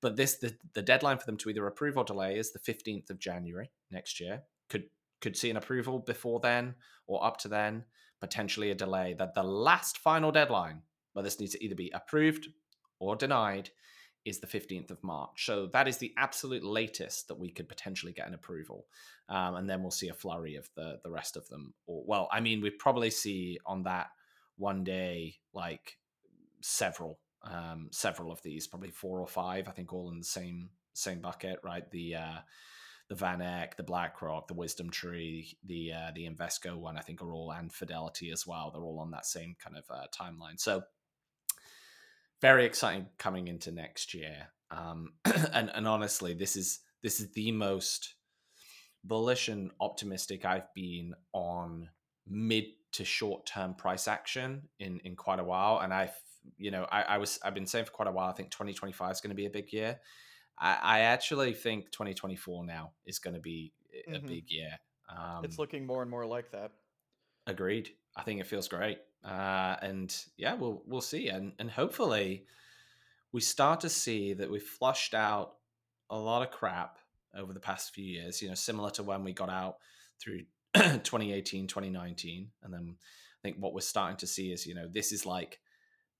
But 0.00 0.16
this 0.16 0.36
the, 0.36 0.54
the 0.74 0.82
deadline 0.82 1.18
for 1.18 1.26
them 1.26 1.36
to 1.38 1.50
either 1.50 1.66
approve 1.66 1.96
or 1.96 2.04
delay 2.04 2.38
is 2.38 2.52
the 2.52 2.58
fifteenth 2.58 3.10
of 3.10 3.18
January 3.18 3.70
next 3.90 4.20
year. 4.20 4.42
Could 4.68 4.84
could 5.20 5.36
see 5.36 5.50
an 5.50 5.56
approval 5.56 5.98
before 5.98 6.40
then 6.40 6.74
or 7.06 7.24
up 7.24 7.38
to 7.38 7.48
then 7.48 7.84
potentially 8.20 8.70
a 8.70 8.74
delay, 8.74 9.14
that 9.18 9.34
the 9.34 9.42
last 9.42 9.98
final 9.98 10.32
deadline 10.32 10.82
where 11.12 11.22
this 11.22 11.40
needs 11.40 11.52
to 11.52 11.64
either 11.64 11.74
be 11.74 11.90
approved 11.94 12.48
or 12.98 13.16
denied 13.16 13.70
is 14.24 14.40
the 14.40 14.46
15th 14.46 14.90
of 14.90 15.02
March. 15.02 15.46
So 15.46 15.66
that 15.68 15.88
is 15.88 15.98
the 15.98 16.12
absolute 16.16 16.64
latest 16.64 17.28
that 17.28 17.38
we 17.38 17.50
could 17.50 17.68
potentially 17.68 18.12
get 18.12 18.28
an 18.28 18.34
approval. 18.34 18.86
Um, 19.28 19.56
and 19.56 19.70
then 19.70 19.82
we'll 19.82 19.90
see 19.90 20.08
a 20.08 20.14
flurry 20.14 20.56
of 20.56 20.68
the, 20.76 21.00
the 21.02 21.10
rest 21.10 21.36
of 21.36 21.48
them. 21.48 21.74
Or, 21.86 22.02
well, 22.06 22.28
I 22.30 22.40
mean, 22.40 22.60
we'd 22.60 22.78
probably 22.78 23.10
see 23.10 23.58
on 23.64 23.84
that 23.84 24.08
one 24.56 24.84
day, 24.84 25.36
like 25.52 25.98
several, 26.60 27.18
um, 27.42 27.88
several 27.90 28.32
of 28.32 28.42
these, 28.42 28.66
probably 28.66 28.90
four 28.90 29.20
or 29.20 29.28
five, 29.28 29.68
I 29.68 29.72
think 29.72 29.92
all 29.92 30.10
in 30.10 30.18
the 30.18 30.24
same, 30.24 30.70
same 30.92 31.20
bucket, 31.20 31.60
right? 31.62 31.88
The, 31.90 32.16
uh, 32.16 32.38
the 33.08 33.14
VanEck, 33.14 33.76
the 33.76 33.82
BlackRock, 33.82 34.48
the 34.48 34.54
WisdomTree, 34.54 35.56
the 35.64 35.92
uh, 35.92 36.10
the 36.14 36.28
Invesco 36.28 36.76
one, 36.76 36.98
I 36.98 37.00
think 37.00 37.22
are 37.22 37.32
all 37.32 37.50
and 37.52 37.72
Fidelity 37.72 38.30
as 38.30 38.46
well. 38.46 38.70
They're 38.70 38.82
all 38.82 39.00
on 39.00 39.10
that 39.12 39.26
same 39.26 39.56
kind 39.62 39.76
of 39.76 39.84
uh, 39.90 40.06
timeline. 40.14 40.58
So 40.58 40.82
very 42.40 42.64
exciting 42.66 43.06
coming 43.18 43.48
into 43.48 43.72
next 43.72 44.14
year. 44.14 44.48
Um, 44.70 45.14
and 45.52 45.70
and 45.74 45.88
honestly, 45.88 46.34
this 46.34 46.54
is 46.54 46.80
this 47.02 47.20
is 47.20 47.32
the 47.32 47.50
most 47.52 48.14
bullish 49.04 49.48
and 49.48 49.70
optimistic 49.80 50.44
I've 50.44 50.72
been 50.74 51.14
on 51.32 51.88
mid 52.26 52.64
to 52.92 53.04
short 53.04 53.46
term 53.46 53.74
price 53.74 54.06
action 54.06 54.68
in 54.78 55.00
in 55.00 55.16
quite 55.16 55.40
a 55.40 55.44
while. 55.44 55.78
And 55.78 55.94
I've 55.94 56.14
you 56.58 56.70
know 56.70 56.86
I, 56.92 57.02
I 57.02 57.18
was 57.18 57.38
I've 57.42 57.54
been 57.54 57.66
saying 57.66 57.86
for 57.86 57.92
quite 57.92 58.08
a 58.08 58.12
while. 58.12 58.28
I 58.28 58.32
think 58.34 58.50
2025 58.50 59.12
is 59.12 59.20
going 59.22 59.30
to 59.30 59.36
be 59.36 59.46
a 59.46 59.50
big 59.50 59.72
year. 59.72 59.98
I, 60.60 60.78
I 60.82 61.00
actually 61.00 61.52
think 61.52 61.90
2024 61.92 62.64
now 62.64 62.92
is 63.06 63.18
going 63.18 63.34
to 63.34 63.40
be 63.40 63.72
a 64.06 64.10
mm-hmm. 64.10 64.26
big 64.26 64.50
year. 64.50 64.78
Um, 65.08 65.44
it's 65.44 65.58
looking 65.58 65.86
more 65.86 66.02
and 66.02 66.10
more 66.10 66.26
like 66.26 66.50
that. 66.52 66.72
Agreed. 67.46 67.90
I 68.16 68.22
think 68.22 68.40
it 68.40 68.46
feels 68.46 68.68
great, 68.68 68.98
uh, 69.24 69.76
and 69.80 70.14
yeah, 70.36 70.54
we'll 70.54 70.82
we'll 70.86 71.00
see, 71.00 71.28
and 71.28 71.52
and 71.58 71.70
hopefully 71.70 72.44
we 73.32 73.40
start 73.40 73.80
to 73.80 73.88
see 73.88 74.34
that 74.34 74.50
we've 74.50 74.62
flushed 74.62 75.14
out 75.14 75.54
a 76.10 76.18
lot 76.18 76.42
of 76.42 76.50
crap 76.50 76.98
over 77.34 77.52
the 77.52 77.60
past 77.60 77.94
few 77.94 78.04
years. 78.04 78.42
You 78.42 78.48
know, 78.48 78.54
similar 78.54 78.90
to 78.90 79.02
when 79.02 79.24
we 79.24 79.32
got 79.32 79.50
out 79.50 79.76
through 80.20 80.40
2018, 80.74 81.68
2019, 81.68 82.50
and 82.62 82.74
then 82.74 82.96
I 82.98 83.40
think 83.42 83.56
what 83.58 83.72
we're 83.72 83.80
starting 83.80 84.16
to 84.18 84.26
see 84.26 84.52
is 84.52 84.66
you 84.66 84.74
know 84.74 84.88
this 84.92 85.12
is 85.12 85.24
like 85.24 85.60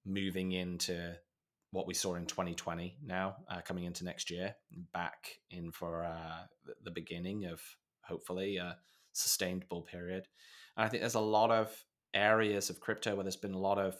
moving 0.06 0.52
into 0.52 1.16
what 1.70 1.86
we 1.86 1.94
saw 1.94 2.14
in 2.14 2.26
2020 2.26 2.96
now 3.04 3.36
uh, 3.50 3.60
coming 3.60 3.84
into 3.84 4.04
next 4.04 4.30
year 4.30 4.54
back 4.92 5.38
in 5.50 5.70
for 5.70 6.04
uh, 6.04 6.44
the 6.84 6.90
beginning 6.90 7.44
of 7.44 7.60
hopefully 8.02 8.56
a 8.56 8.76
sustained 9.12 9.68
bull 9.68 9.82
period. 9.82 10.26
And 10.76 10.86
i 10.86 10.88
think 10.88 11.02
there's 11.02 11.14
a 11.14 11.20
lot 11.20 11.50
of 11.50 11.84
areas 12.14 12.70
of 12.70 12.80
crypto 12.80 13.14
where 13.14 13.24
there's 13.24 13.36
been 13.36 13.54
a 13.54 13.58
lot 13.58 13.78
of 13.78 13.96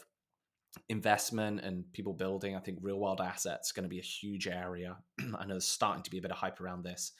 investment 0.89 1.61
and 1.61 1.91
people 1.93 2.13
building. 2.13 2.57
I 2.57 2.61
think 2.61 2.79
real 2.83 2.99
world 2.99 3.21
assets 3.21 3.73
going 3.73 3.85
to 3.85 3.89
be 3.89 3.99
a 3.99 4.03
huge 4.03 4.47
area. 4.47 4.97
I 5.21 5.45
know 5.45 5.55
there's 5.55 5.67
starting 5.67 6.03
to 6.03 6.11
be 6.11 6.19
a 6.19 6.23
bit 6.23 6.31
of 6.31 6.37
hype 6.37 6.61
around 6.61 6.85
this. 6.85 7.13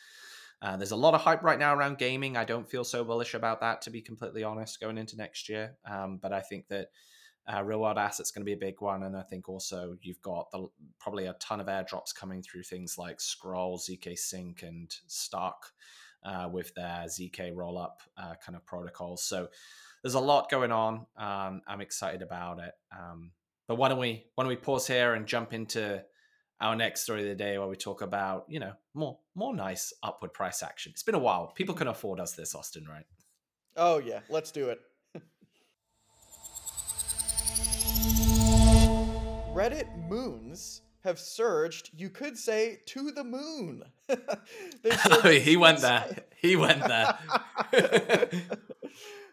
Uh, 0.61 0.77
there's 0.77 0.91
a 0.91 0.97
lot 0.97 1.15
of 1.15 1.21
hype 1.21 1.45
right 1.45 1.59
now 1.59 1.75
around 1.75 1.99
gaming. 1.99 2.37
I 2.37 2.45
don't 2.45 2.69
feel 2.69 2.85
so 2.85 3.05
bullish 3.05 3.35
about 3.35 3.61
that 3.61 3.83
to 3.83 3.91
be 3.91 4.03
completely 4.03 4.43
honest 4.43 4.81
going 4.81 4.99
into 4.99 5.17
next 5.17 5.49
year. 5.49 5.77
Um, 5.89 6.19
but 6.21 6.33
i 6.33 6.41
think 6.41 6.67
that 6.69 6.89
uh, 7.53 7.63
real 7.63 7.81
world 7.81 7.99
assets 7.99 8.31
going 8.31 8.43
to 8.43 8.47
be 8.47 8.53
a 8.53 8.57
big 8.57 8.81
one, 8.81 9.05
and 9.05 9.17
I 9.17 9.23
think 9.23 9.49
also 9.49 9.97
you've 10.03 10.21
got 10.21 10.51
the, 10.51 10.67
probably 11.01 11.27
a 11.27 11.35
ton 11.35 11.61
of 11.61 11.67
airdrops 11.67 12.15
coming 12.15 12.43
through 12.43 12.65
things 12.65 12.99
like 12.99 13.21
Scroll, 13.21 13.79
zkSync, 13.79 14.63
and 14.63 14.95
Stark 15.07 15.73
uh, 16.25 16.49
with 16.53 16.75
their 16.75 17.05
zk 17.07 17.55
rollup 17.55 18.01
uh, 18.17 18.35
kind 18.45 18.57
of 18.57 18.65
protocols. 18.67 19.23
So 19.23 19.49
there's 20.03 20.15
a 20.15 20.21
lot 20.21 20.51
going 20.51 20.73
on. 20.73 21.07
Um, 21.17 21.63
I'm 21.67 21.81
excited 21.81 22.23
about 22.23 22.61
it. 22.61 22.73
Um, 22.93 23.33
but 23.67 23.77
why 23.77 23.89
don't 23.89 23.99
we 23.99 24.27
why 24.35 24.45
don't 24.45 24.49
we 24.49 24.57
pause 24.57 24.87
here 24.87 25.15
and 25.15 25.27
jump 25.27 25.53
into 25.53 26.03
our 26.61 26.75
next 26.75 27.03
story 27.03 27.23
of 27.23 27.29
the 27.29 27.35
day 27.35 27.59
where 27.59 27.69
we 27.69 27.77
talk 27.77 28.03
about 28.03 28.47
you 28.49 28.61
know 28.61 28.73
more 28.95 29.19
more 29.35 29.55
nice 29.55 29.93
upward 30.03 30.33
price 30.33 30.63
action. 30.63 30.91
It's 30.93 31.03
been 31.03 31.15
a 31.15 31.21
while. 31.21 31.53
People 31.55 31.75
can 31.75 31.89
afford 31.89 32.21
us 32.21 32.33
this, 32.33 32.55
Austin, 32.55 32.87
right? 32.89 33.05
Oh 33.77 33.99
yeah, 33.99 34.21
let's 34.29 34.51
do 34.51 34.71
it. 34.71 34.81
Reddit 39.59 40.09
moons 40.09 40.83
have 41.03 41.19
surged, 41.19 41.91
you 41.97 42.11
could 42.11 42.39
say, 42.39 42.79
to 42.87 43.11
the 43.11 43.25
moon. 43.25 43.83
oh, 44.09 45.31
he 45.31 45.57
went 45.57 45.81
there. 45.81 46.17
He 46.41 46.55
went 46.55 46.87
there. 46.87 47.19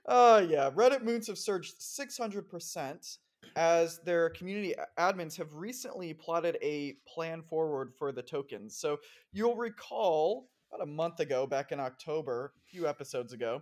Oh, 0.08 0.38
uh, 0.38 0.40
yeah. 0.40 0.72
Reddit 0.72 1.04
moons 1.04 1.28
have 1.28 1.38
surged 1.38 1.80
600% 1.80 3.18
as 3.56 4.00
their 4.00 4.32
community 4.32 4.74
admins 4.98 5.38
have 5.38 5.54
recently 5.54 6.12
plotted 6.16 6.58
a 6.64 6.96
plan 7.08 7.44
forward 7.44 7.94
for 7.96 8.12
the 8.12 8.24
tokens. 8.24 8.76
So 8.76 8.98
you'll 9.32 9.56
recall 9.56 10.50
about 10.74 10.82
a 10.82 10.88
month 10.88 11.20
ago, 11.20 11.46
back 11.46 11.72
in 11.72 11.80
October, 11.80 12.54
a 12.58 12.70
few 12.72 12.88
episodes 12.88 13.32
ago, 13.32 13.62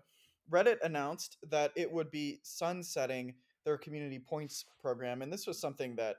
Reddit 0.50 0.78
announced 0.82 1.40
that 1.50 1.74
it 1.76 1.92
would 1.92 2.10
be 2.10 2.40
sunsetting 2.42 3.34
their 3.66 3.78
community 3.78 4.20
points 4.20 4.64
program. 4.82 5.22
And 5.22 5.32
this 5.32 5.46
was 5.46 5.60
something 5.60 5.98
that 5.98 6.16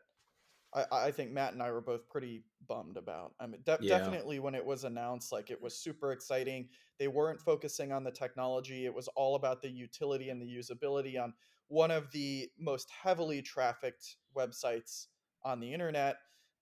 I, 0.75 0.85
I 0.93 1.11
think 1.11 1.31
Matt 1.31 1.53
and 1.53 1.63
I 1.63 1.71
were 1.71 1.81
both 1.81 2.09
pretty 2.09 2.43
bummed 2.67 2.97
about. 2.97 3.35
I 3.41 3.47
mean, 3.47 3.61
de- 3.65 3.79
yeah. 3.81 3.99
definitely 3.99 4.41
when 4.41 4.55
it 4.55 4.65
was 4.65 4.85
announced, 4.85 5.33
like 5.33 5.51
it 5.51 5.61
was 5.61 5.77
super 5.77 6.13
exciting. 6.13 6.69
They 6.99 7.09
weren't 7.09 7.41
focusing 7.41 7.93
on 7.93 8.05
the 8.05 8.11
technology; 8.11 8.85
it 8.87 8.95
was 8.95 9.09
all 9.09 9.37
about 9.37 9.63
the 9.63 9.71
utility 9.71 10.31
and 10.31 10.41
the 10.41 10.47
usability 10.47 11.21
on 11.21 11.33
one 11.69 11.91
of 11.91 12.11
the 12.13 12.49
most 12.59 12.89
heavily 12.91 13.43
trafficked 13.43 14.17
websites 14.37 15.07
on 15.45 15.61
the 15.61 15.73
internet. 15.73 16.17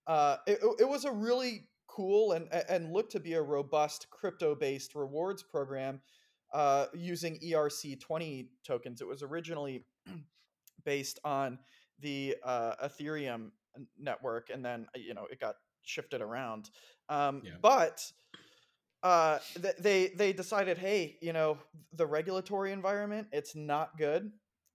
Uh, 0.07 0.37
it, 0.47 0.59
it 0.79 0.87
was 0.87 1.05
a 1.05 1.11
really 1.11 1.69
cool 1.87 2.31
and 2.31 2.47
and 2.69 2.91
looked 2.91 3.11
to 3.11 3.19
be 3.19 3.33
a 3.33 3.41
robust 3.41 4.09
crypto 4.09 4.55
based 4.55 4.95
rewards 4.95 5.43
program 5.43 6.01
uh, 6.53 6.85
using 6.93 7.39
ERC20 7.39 8.47
tokens. 8.63 9.01
It 9.01 9.07
was 9.07 9.23
originally 9.23 9.85
based 10.85 11.19
on 11.23 11.57
the 11.99 12.35
uh, 12.43 12.75
Ethereum 12.83 13.51
network, 13.97 14.49
and 14.51 14.63
then 14.63 14.87
uh, 14.95 14.99
you 14.99 15.13
know 15.13 15.25
it 15.31 15.39
got 15.39 15.55
shifted 15.83 16.21
around. 16.21 16.69
Um, 17.09 17.41
Yeah. 17.43 17.51
But 17.61 18.11
uh, 19.03 19.39
th- 19.61 19.75
they 19.79 20.07
they 20.15 20.33
decided, 20.33 20.77
hey, 20.77 21.17
you 21.21 21.33
know, 21.33 21.57
the 21.93 22.05
regulatory 22.05 22.71
environment, 22.71 23.27
it's 23.31 23.55
not 23.55 23.97
good. 23.97 24.31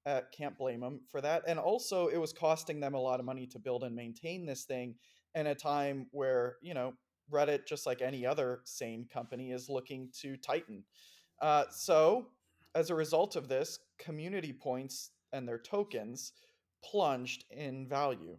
Uh, 0.06 0.20
can't 0.32 0.56
blame 0.56 0.80
them 0.80 1.00
for 1.10 1.20
that. 1.20 1.42
And 1.46 1.58
also, 1.58 2.08
it 2.08 2.18
was 2.18 2.32
costing 2.32 2.80
them 2.80 2.94
a 2.94 3.00
lot 3.00 3.20
of 3.20 3.26
money 3.26 3.46
to 3.48 3.58
build 3.58 3.84
and 3.84 3.94
maintain 3.94 4.46
this 4.46 4.64
thing 4.64 4.94
in 5.34 5.48
a 5.48 5.54
time 5.54 6.06
where 6.12 6.56
you 6.62 6.74
know 6.74 6.92
Reddit, 7.30 7.66
just 7.66 7.86
like 7.86 8.02
any 8.02 8.26
other 8.26 8.60
sane 8.64 9.06
company, 9.12 9.52
is 9.52 9.68
looking 9.68 10.10
to 10.20 10.36
tighten. 10.36 10.84
Uh, 11.40 11.64
so, 11.70 12.28
as 12.74 12.90
a 12.90 12.94
result 12.94 13.36
of 13.36 13.48
this, 13.48 13.78
community 13.98 14.52
points 14.52 15.10
and 15.32 15.46
their 15.46 15.58
tokens 15.58 16.32
plunged 16.82 17.44
in 17.50 17.86
value. 17.88 18.36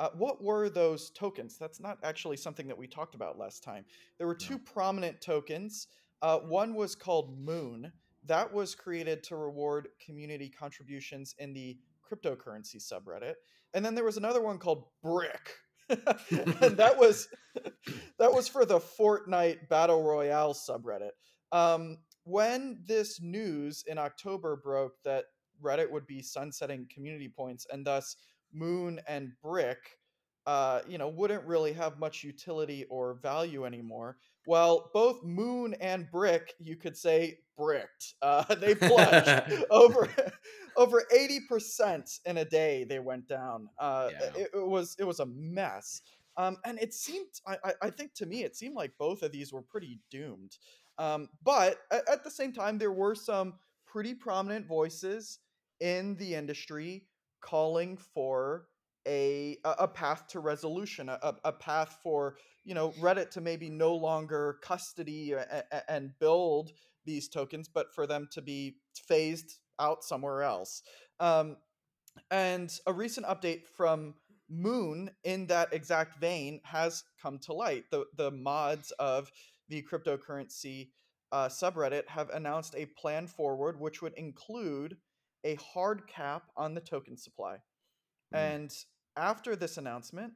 Uh, 0.00 0.08
what 0.16 0.42
were 0.42 0.70
those 0.70 1.10
tokens? 1.10 1.58
That's 1.58 1.78
not 1.78 1.98
actually 2.02 2.38
something 2.38 2.66
that 2.68 2.78
we 2.78 2.86
talked 2.86 3.14
about 3.14 3.38
last 3.38 3.62
time. 3.62 3.84
There 4.16 4.26
were 4.26 4.34
two 4.34 4.54
No. 4.54 4.60
prominent 4.64 5.20
tokens. 5.20 5.88
Uh, 6.22 6.38
one 6.38 6.74
was 6.74 6.94
called 6.94 7.38
Moon. 7.38 7.92
That 8.24 8.50
was 8.50 8.74
created 8.74 9.22
to 9.24 9.36
reward 9.36 9.88
community 10.04 10.48
contributions 10.48 11.34
in 11.38 11.52
the 11.52 11.78
cryptocurrency 12.02 12.76
subreddit. 12.76 13.34
And 13.74 13.84
then 13.84 13.94
there 13.94 14.04
was 14.04 14.16
another 14.16 14.40
one 14.40 14.58
called 14.58 14.86
Brick. 15.02 15.52
and 15.90 16.76
that 16.78 16.96
was 16.96 17.28
that 18.18 18.32
was 18.32 18.48
for 18.48 18.64
the 18.64 18.80
Fortnite 18.80 19.68
Battle 19.68 20.02
Royale 20.02 20.54
subreddit. 20.54 21.10
Um, 21.52 21.98
when 22.24 22.80
this 22.86 23.20
news 23.20 23.84
in 23.86 23.98
October 23.98 24.56
broke 24.56 24.94
that 25.04 25.24
Reddit 25.62 25.90
would 25.90 26.06
be 26.06 26.22
sunsetting 26.22 26.86
community 26.92 27.28
points 27.28 27.66
and 27.70 27.84
thus 27.84 28.16
Moon 28.52 29.00
and 29.06 29.32
Brick, 29.42 29.98
uh, 30.46 30.80
you 30.88 30.98
know, 30.98 31.08
wouldn't 31.08 31.44
really 31.44 31.72
have 31.72 31.98
much 31.98 32.24
utility 32.24 32.84
or 32.90 33.14
value 33.22 33.64
anymore. 33.64 34.16
Well, 34.46 34.90
both 34.94 35.22
Moon 35.22 35.74
and 35.80 36.10
Brick, 36.10 36.54
you 36.58 36.76
could 36.76 36.96
say, 36.96 37.38
bricked. 37.56 38.14
Uh, 38.22 38.54
they 38.54 38.74
plunged 38.74 39.64
over 39.70 40.08
over 40.76 41.02
eighty 41.14 41.40
percent 41.48 42.20
in 42.24 42.38
a 42.38 42.44
day. 42.44 42.84
They 42.84 42.98
went 42.98 43.28
down. 43.28 43.68
Uh, 43.78 44.10
Yeah. 44.12 44.42
it, 44.42 44.50
it 44.54 44.66
was 44.66 44.96
it 44.98 45.04
was 45.04 45.20
a 45.20 45.26
mess. 45.26 46.02
Um, 46.36 46.56
and 46.64 46.78
it 46.78 46.94
seemed, 46.94 47.26
I, 47.46 47.74
I, 47.82 47.90
think 47.90 48.14
to 48.14 48.24
me, 48.24 48.44
it 48.44 48.56
seemed 48.56 48.74
like 48.74 48.92
both 48.98 49.22
of 49.22 49.30
these 49.32 49.52
were 49.52 49.60
pretty 49.60 49.98
doomed. 50.10 50.56
Um, 50.96 51.28
but 51.42 51.78
at, 51.90 52.08
at 52.08 52.24
the 52.24 52.30
same 52.30 52.52
time, 52.52 52.78
there 52.78 52.92
were 52.92 53.14
some 53.14 53.54
pretty 53.84 54.14
prominent 54.14 54.66
voices 54.66 55.40
in 55.80 56.16
the 56.16 56.34
industry 56.34 57.04
calling 57.40 57.96
for 57.96 58.66
a 59.06 59.56
a 59.64 59.88
path 59.88 60.26
to 60.28 60.40
resolution, 60.40 61.08
a, 61.08 61.34
a 61.44 61.52
path 61.52 61.98
for 62.02 62.36
you 62.64 62.74
know 62.74 62.90
Reddit 63.00 63.30
to 63.30 63.40
maybe 63.40 63.70
no 63.70 63.94
longer 63.94 64.58
custody 64.62 65.34
and 65.88 66.12
build 66.18 66.72
these 67.04 67.28
tokens, 67.28 67.68
but 67.68 67.94
for 67.94 68.06
them 68.06 68.28
to 68.32 68.42
be 68.42 68.76
phased 68.94 69.58
out 69.78 70.04
somewhere 70.04 70.42
else. 70.42 70.82
Um, 71.18 71.56
and 72.30 72.70
a 72.86 72.92
recent 72.92 73.26
update 73.26 73.66
from 73.66 74.14
Moon 74.48 75.10
in 75.24 75.46
that 75.46 75.72
exact 75.72 76.20
vein 76.20 76.60
has 76.64 77.04
come 77.22 77.38
to 77.38 77.52
light. 77.52 77.84
The 77.90 78.04
the 78.16 78.30
mods 78.30 78.92
of 78.98 79.30
the 79.68 79.82
cryptocurrency 79.82 80.88
uh, 81.32 81.48
subreddit 81.48 82.08
have 82.08 82.30
announced 82.30 82.74
a 82.76 82.86
plan 82.86 83.28
forward, 83.28 83.78
which 83.78 84.02
would 84.02 84.14
include 84.14 84.96
a 85.44 85.54
hard 85.56 86.06
cap 86.06 86.44
on 86.56 86.74
the 86.74 86.80
token 86.80 87.16
supply. 87.16 87.56
Mm. 88.34 88.56
And 88.56 88.74
after 89.16 89.56
this 89.56 89.76
announcement, 89.78 90.32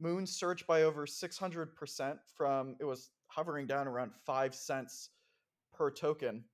Moon 0.00 0.26
surged 0.26 0.66
by 0.66 0.82
over 0.82 1.06
600% 1.06 2.18
from 2.36 2.76
it 2.80 2.84
was 2.84 3.10
hovering 3.28 3.66
down 3.66 3.88
around 3.88 4.12
5 4.24 4.54
cents 4.54 5.10
per 5.72 5.90
token 5.90 6.44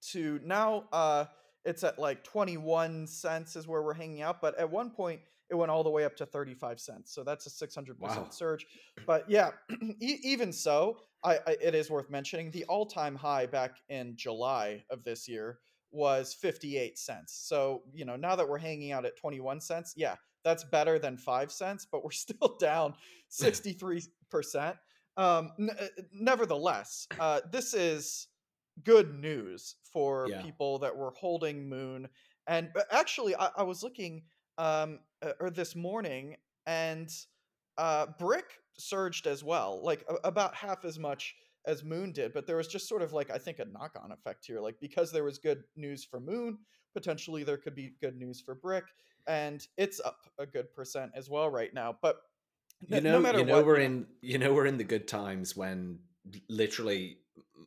to 0.00 0.40
now 0.44 0.84
uh 0.92 1.24
it's 1.64 1.82
at 1.82 1.98
like 1.98 2.22
21 2.22 3.06
cents 3.08 3.56
is 3.56 3.66
where 3.66 3.82
we're 3.82 3.92
hanging 3.92 4.22
out, 4.22 4.40
but 4.40 4.56
at 4.56 4.70
one 4.70 4.88
point 4.90 5.20
it 5.50 5.56
went 5.56 5.70
all 5.70 5.82
the 5.82 5.90
way 5.90 6.04
up 6.04 6.14
to 6.16 6.24
35 6.24 6.78
cents. 6.78 7.12
So 7.12 7.24
that's 7.24 7.46
a 7.46 7.50
600% 7.66 7.98
Wow. 7.98 8.28
surge. 8.30 8.66
But 9.04 9.28
yeah, 9.28 9.50
e- 10.00 10.20
even 10.22 10.52
so, 10.52 10.98
I, 11.24 11.38
I 11.46 11.56
it 11.60 11.74
is 11.74 11.90
worth 11.90 12.08
mentioning 12.08 12.50
the 12.52 12.64
all-time 12.66 13.16
high 13.16 13.46
back 13.46 13.78
in 13.88 14.16
July 14.16 14.84
of 14.90 15.02
this 15.02 15.26
year 15.28 15.58
was 15.96 16.34
58 16.34 16.98
cents. 16.98 17.32
So, 17.48 17.82
you 17.92 18.04
know, 18.04 18.16
now 18.16 18.36
that 18.36 18.48
we're 18.48 18.58
hanging 18.58 18.92
out 18.92 19.04
at 19.06 19.16
21 19.16 19.60
cents, 19.60 19.94
yeah, 19.96 20.16
that's 20.44 20.62
better 20.64 20.98
than 20.98 21.16
5 21.16 21.50
cents, 21.50 21.86
but 21.90 22.04
we're 22.04 22.10
still 22.26 22.56
down 22.60 22.94
63%. 23.32 24.76
Um 25.18 25.50
n- 25.58 25.70
uh, 25.70 25.86
nevertheless, 26.12 27.06
uh 27.18 27.40
this 27.50 27.72
is 27.74 28.28
good 28.84 29.14
news 29.18 29.76
for 29.92 30.26
Yeah. 30.28 30.42
people 30.42 30.78
that 30.80 30.94
were 30.94 31.12
holding 31.12 31.66
Moon. 31.68 32.06
And 32.46 32.68
uh, 32.76 32.82
actually, 32.90 33.34
I, 33.34 33.48
I 33.56 33.62
was 33.62 33.82
looking 33.82 34.22
um 34.58 35.00
uh, 35.22 35.32
or 35.40 35.50
this 35.50 35.74
morning, 35.74 36.36
and 36.66 37.08
uh 37.78 38.06
Brick 38.18 38.44
surged 38.78 39.26
as 39.26 39.42
well, 39.42 39.80
like 39.82 40.04
a- 40.10 40.28
about 40.28 40.54
half 40.54 40.84
as 40.84 40.98
much 40.98 41.34
as 41.66 41.84
Moon 41.84 42.12
did. 42.12 42.32
But 42.32 42.46
there 42.46 42.56
was 42.56 42.68
just 42.68 42.88
sort 42.88 43.02
of 43.02 43.12
like 43.12 43.30
I 43.30 43.38
think 43.38 43.58
a 43.58 43.64
knock-on 43.64 44.12
effect 44.12 44.46
here, 44.46 44.60
like 44.60 44.76
because 44.80 45.12
there 45.12 45.24
was 45.24 45.38
good 45.38 45.64
news 45.76 46.04
for 46.04 46.20
Moon, 46.20 46.58
potentially 46.94 47.44
there 47.44 47.58
could 47.58 47.74
be 47.74 47.94
good 48.00 48.16
news 48.16 48.40
for 48.40 48.54
Brick, 48.54 48.84
and 49.26 49.66
it's 49.76 50.00
up 50.00 50.20
a 50.38 50.46
good 50.46 50.72
percent 50.72 51.12
as 51.14 51.28
well 51.28 51.50
right 51.50 51.72
now. 51.74 51.96
But 52.00 52.16
you 52.88 53.00
know, 53.00 53.12
no 53.12 53.20
matter 53.20 53.38
you 53.38 53.44
know, 53.44 53.56
what, 53.56 53.66
we're 53.66 53.78
in, 53.78 54.06
you 54.22 54.38
know, 54.38 54.52
we're 54.52 54.66
in 54.66 54.78
the 54.78 54.84
good 54.84 55.08
times 55.08 55.56
when 55.56 55.98
literally 56.48 57.18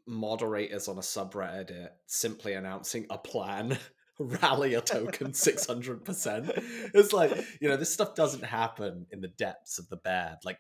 moderators 0.05 0.87
on 0.87 0.97
a 0.97 1.01
subreddit 1.01 1.89
simply 2.07 2.53
announcing 2.53 3.05
a 3.09 3.17
plan, 3.17 3.77
rally 4.19 4.73
a 4.73 4.81
token 4.81 5.33
six 5.33 5.65
hundred 5.65 6.05
percent. 6.05 6.51
It's 6.93 7.13
like 7.13 7.31
you 7.61 7.69
know, 7.69 7.77
this 7.77 7.93
stuff 7.93 8.15
doesn't 8.15 8.43
happen 8.43 9.05
in 9.11 9.21
the 9.21 9.27
depths 9.27 9.77
of 9.77 9.89
the 9.89 9.97
bad. 9.97 10.37
Like, 10.43 10.59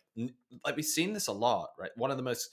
like 0.63 0.75
we've 0.75 0.85
seen 0.85 1.13
this 1.13 1.27
a 1.27 1.33
lot, 1.33 1.69
right? 1.79 1.91
One 1.95 2.11
of 2.11 2.17
the 2.17 2.23
most 2.23 2.49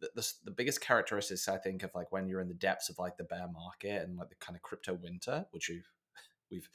the, 0.00 0.10
the, 0.14 0.32
the 0.44 0.50
biggest 0.50 0.80
characteristics 0.80 1.48
I 1.48 1.58
think 1.58 1.82
of 1.82 1.94
like 1.94 2.12
when 2.12 2.28
you're 2.28 2.40
in 2.40 2.48
the 2.48 2.54
depths 2.54 2.88
of 2.88 2.98
like 2.98 3.16
the 3.16 3.24
bear 3.24 3.48
market 3.52 4.02
and 4.02 4.16
like 4.16 4.28
the 4.28 4.34
kind 4.36 4.56
of 4.56 4.62
crypto 4.62 4.94
winter, 4.94 5.46
which 5.50 5.68
we've 5.68 5.88
we've 6.50 6.68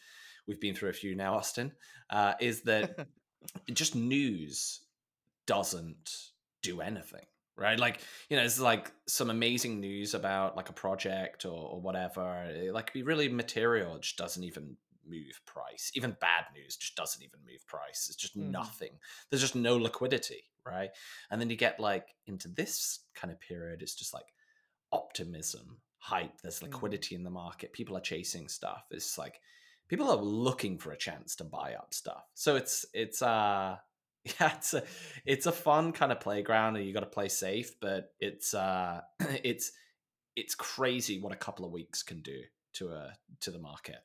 we've 0.47 0.61
been 0.61 0.75
through 0.75 0.89
a 0.89 0.93
few 0.93 1.15
now, 1.15 1.35
Austin, 1.35 1.71
uh, 2.09 2.33
is 2.39 2.61
that 2.61 3.07
just 3.73 3.95
news 3.95 4.81
doesn't 5.47 6.31
do 6.61 6.81
anything 6.81 7.25
right? 7.57 7.79
Like 7.79 8.01
you 8.29 8.37
know 8.37 8.43
it's 8.43 8.59
like 8.59 8.91
some 9.07 9.29
amazing 9.29 9.79
news 9.79 10.13
about 10.13 10.55
like 10.55 10.69
a 10.69 10.73
project 10.73 11.45
or, 11.45 11.69
or 11.69 11.81
whatever 11.81 12.45
it, 12.45 12.73
like 12.73 12.87
could 12.87 12.93
be 12.93 13.03
really 13.03 13.29
material 13.29 13.95
it 13.95 14.01
just 14.01 14.17
doesn't 14.17 14.43
even 14.43 14.77
move 15.07 15.41
price. 15.45 15.91
Even 15.95 16.15
bad 16.21 16.45
news 16.53 16.75
just 16.77 16.95
doesn't 16.95 17.23
even 17.23 17.39
move 17.45 17.65
price. 17.67 18.07
It's 18.07 18.15
just 18.15 18.37
Mhm. 18.37 18.51
nothing. 18.51 18.99
There's 19.29 19.41
just 19.41 19.55
no 19.55 19.77
liquidity 19.77 20.45
right? 20.63 20.91
And 21.31 21.41
then 21.41 21.49
you 21.49 21.55
get 21.55 21.79
like 21.79 22.13
into 22.27 22.47
this 22.47 22.99
kind 23.15 23.31
of 23.31 23.39
period 23.39 23.81
it's 23.81 23.95
just 23.95 24.13
like 24.13 24.27
optimism 24.91 25.81
hype. 25.97 26.39
There's 26.41 26.59
Mhm. 26.59 26.63
liquidity 26.63 27.15
in 27.15 27.23
the 27.23 27.29
market. 27.29 27.73
People 27.73 27.95
are 27.97 28.01
chasing 28.01 28.47
stuff. 28.47 28.85
It's 28.91 29.17
like 29.17 29.39
people 29.87 30.09
are 30.09 30.17
looking 30.17 30.77
for 30.77 30.91
a 30.91 30.97
chance 30.97 31.35
to 31.37 31.43
buy 31.43 31.75
up 31.75 31.93
stuff. 31.93 32.29
So 32.33 32.55
it's 32.55 32.85
it's 32.93 33.21
uh 33.21 33.77
yeah 34.39 34.55
it's 34.55 34.73
a 34.73 34.83
it's 35.25 35.45
a 35.47 35.51
fun 35.51 35.91
kind 35.93 36.11
of 36.11 36.19
playground 36.19 36.75
and 36.77 36.85
you 36.85 36.93
got 36.93 36.99
to 36.99 37.07
play 37.07 37.27
safe 37.27 37.79
but 37.79 38.13
it's 38.19 38.53
uh 38.53 39.01
it's 39.43 39.71
it's 40.35 40.55
crazy 40.55 41.19
what 41.19 41.33
a 41.33 41.37
couple 41.37 41.65
of 41.65 41.71
weeks 41.71 42.03
can 42.03 42.21
do 42.21 42.43
to 42.73 42.89
a 42.91 43.13
to 43.39 43.49
the 43.51 43.59
market 43.59 44.03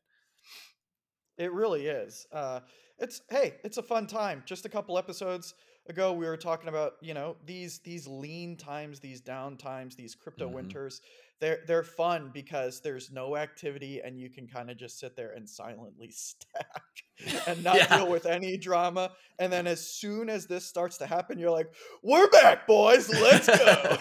It 1.38 1.53
really 1.53 1.87
is. 1.87 2.27
Uh, 2.33 2.61
it's 2.99 3.20
hey, 3.29 3.57
it's 3.62 3.77
a 3.77 3.83
fun 3.83 4.07
time. 4.07 4.42
Just 4.46 4.64
a 4.64 4.68
couple 4.68 4.96
episodes 4.96 5.55
ago, 5.87 6.12
we 6.12 6.27
were 6.27 6.37
talking 6.37 6.68
about 6.68 6.94
you 7.03 7.12
know 7.14 7.37
these 7.44 7.79
these 7.81 8.07
lean 8.07 8.57
times, 8.57 9.01
these 9.01 9.20
down 9.20 9.57
times, 9.57 9.96
these 9.96 10.14
crypto 10.14 10.49
Mhm. 10.49 10.53
winters. 10.53 11.03
They're 11.40 11.59
they're 11.66 11.83
fun 11.85 12.31
because 12.33 12.81
there's 12.81 13.11
no 13.12 13.37
activity 13.37 14.01
and 14.05 14.18
you 14.18 14.31
can 14.31 14.46
kind 14.46 14.70
of 14.70 14.79
just 14.79 14.99
sit 14.99 15.17
there 15.17 15.33
and 15.33 15.48
silently 15.48 16.10
stack 16.10 16.46
and 17.46 17.63
not 17.65 17.77
Yeah. 17.77 17.96
deal 17.98 18.08
with 18.10 18.27
any 18.27 18.56
drama. 18.56 19.10
And 19.38 19.52
then 19.52 19.67
as 19.67 19.87
soon 19.87 20.31
as 20.31 20.46
this 20.46 20.65
starts 20.65 20.96
to 20.98 21.06
happen, 21.06 21.38
you're 21.38 21.50
like, 21.50 21.67
"We're 22.02 22.29
back, 22.31 22.67
boys. 22.67 23.10
Let's 23.10 23.46
go." 23.46 23.96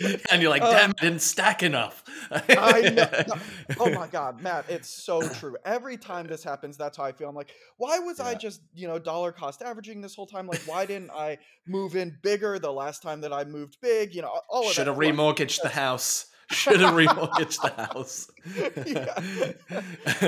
and 0.32 0.42
you're 0.42 0.50
like, 0.50 0.62
Um, 0.62 0.72
damn, 0.72 0.90
I 0.98 1.02
didn't 1.04 1.22
stack 1.22 1.62
enough. 1.62 2.02
I 2.32 2.80
know. 2.92 3.08
no, 3.28 3.34
oh 3.78 3.90
my 3.94 4.08
god, 4.08 4.40
Matt, 4.42 4.64
it's 4.68 4.88
so 4.88 5.22
true. 5.28 5.56
Every 5.64 5.96
time 5.96 6.26
this 6.26 6.42
happens, 6.42 6.76
that's 6.76 6.96
how 6.96 7.04
I 7.04 7.12
feel. 7.12 7.28
I'm 7.28 7.36
like, 7.36 7.52
why 7.76 8.00
was 8.00 8.18
I 8.18 8.34
just, 8.34 8.62
you 8.74 8.88
know, 8.88 8.98
dollar 8.98 9.30
cost 9.30 9.62
averaging 9.62 10.00
this 10.00 10.16
whole 10.16 10.26
time? 10.26 10.48
Like, 10.48 10.62
why 10.66 10.86
didn't 10.86 11.12
I 11.12 11.38
move 11.68 11.94
in 11.94 12.18
bigger 12.22 12.58
the 12.58 12.72
last 12.72 13.00
time 13.00 13.20
that 13.20 13.32
I 13.32 13.44
moved 13.44 13.76
big? 13.80 14.12
You 14.12 14.22
know, 14.22 14.40
all 14.48 14.66
of 14.66 14.72
Should 14.72 14.88
have 14.88 14.96
remortgaged 14.96 15.62
the 15.62 15.68
house. 15.68 16.26
Should 16.50 16.80
have 16.80 16.94
remortgaged 16.94 17.62
the 17.62 17.70
house. 17.84 18.30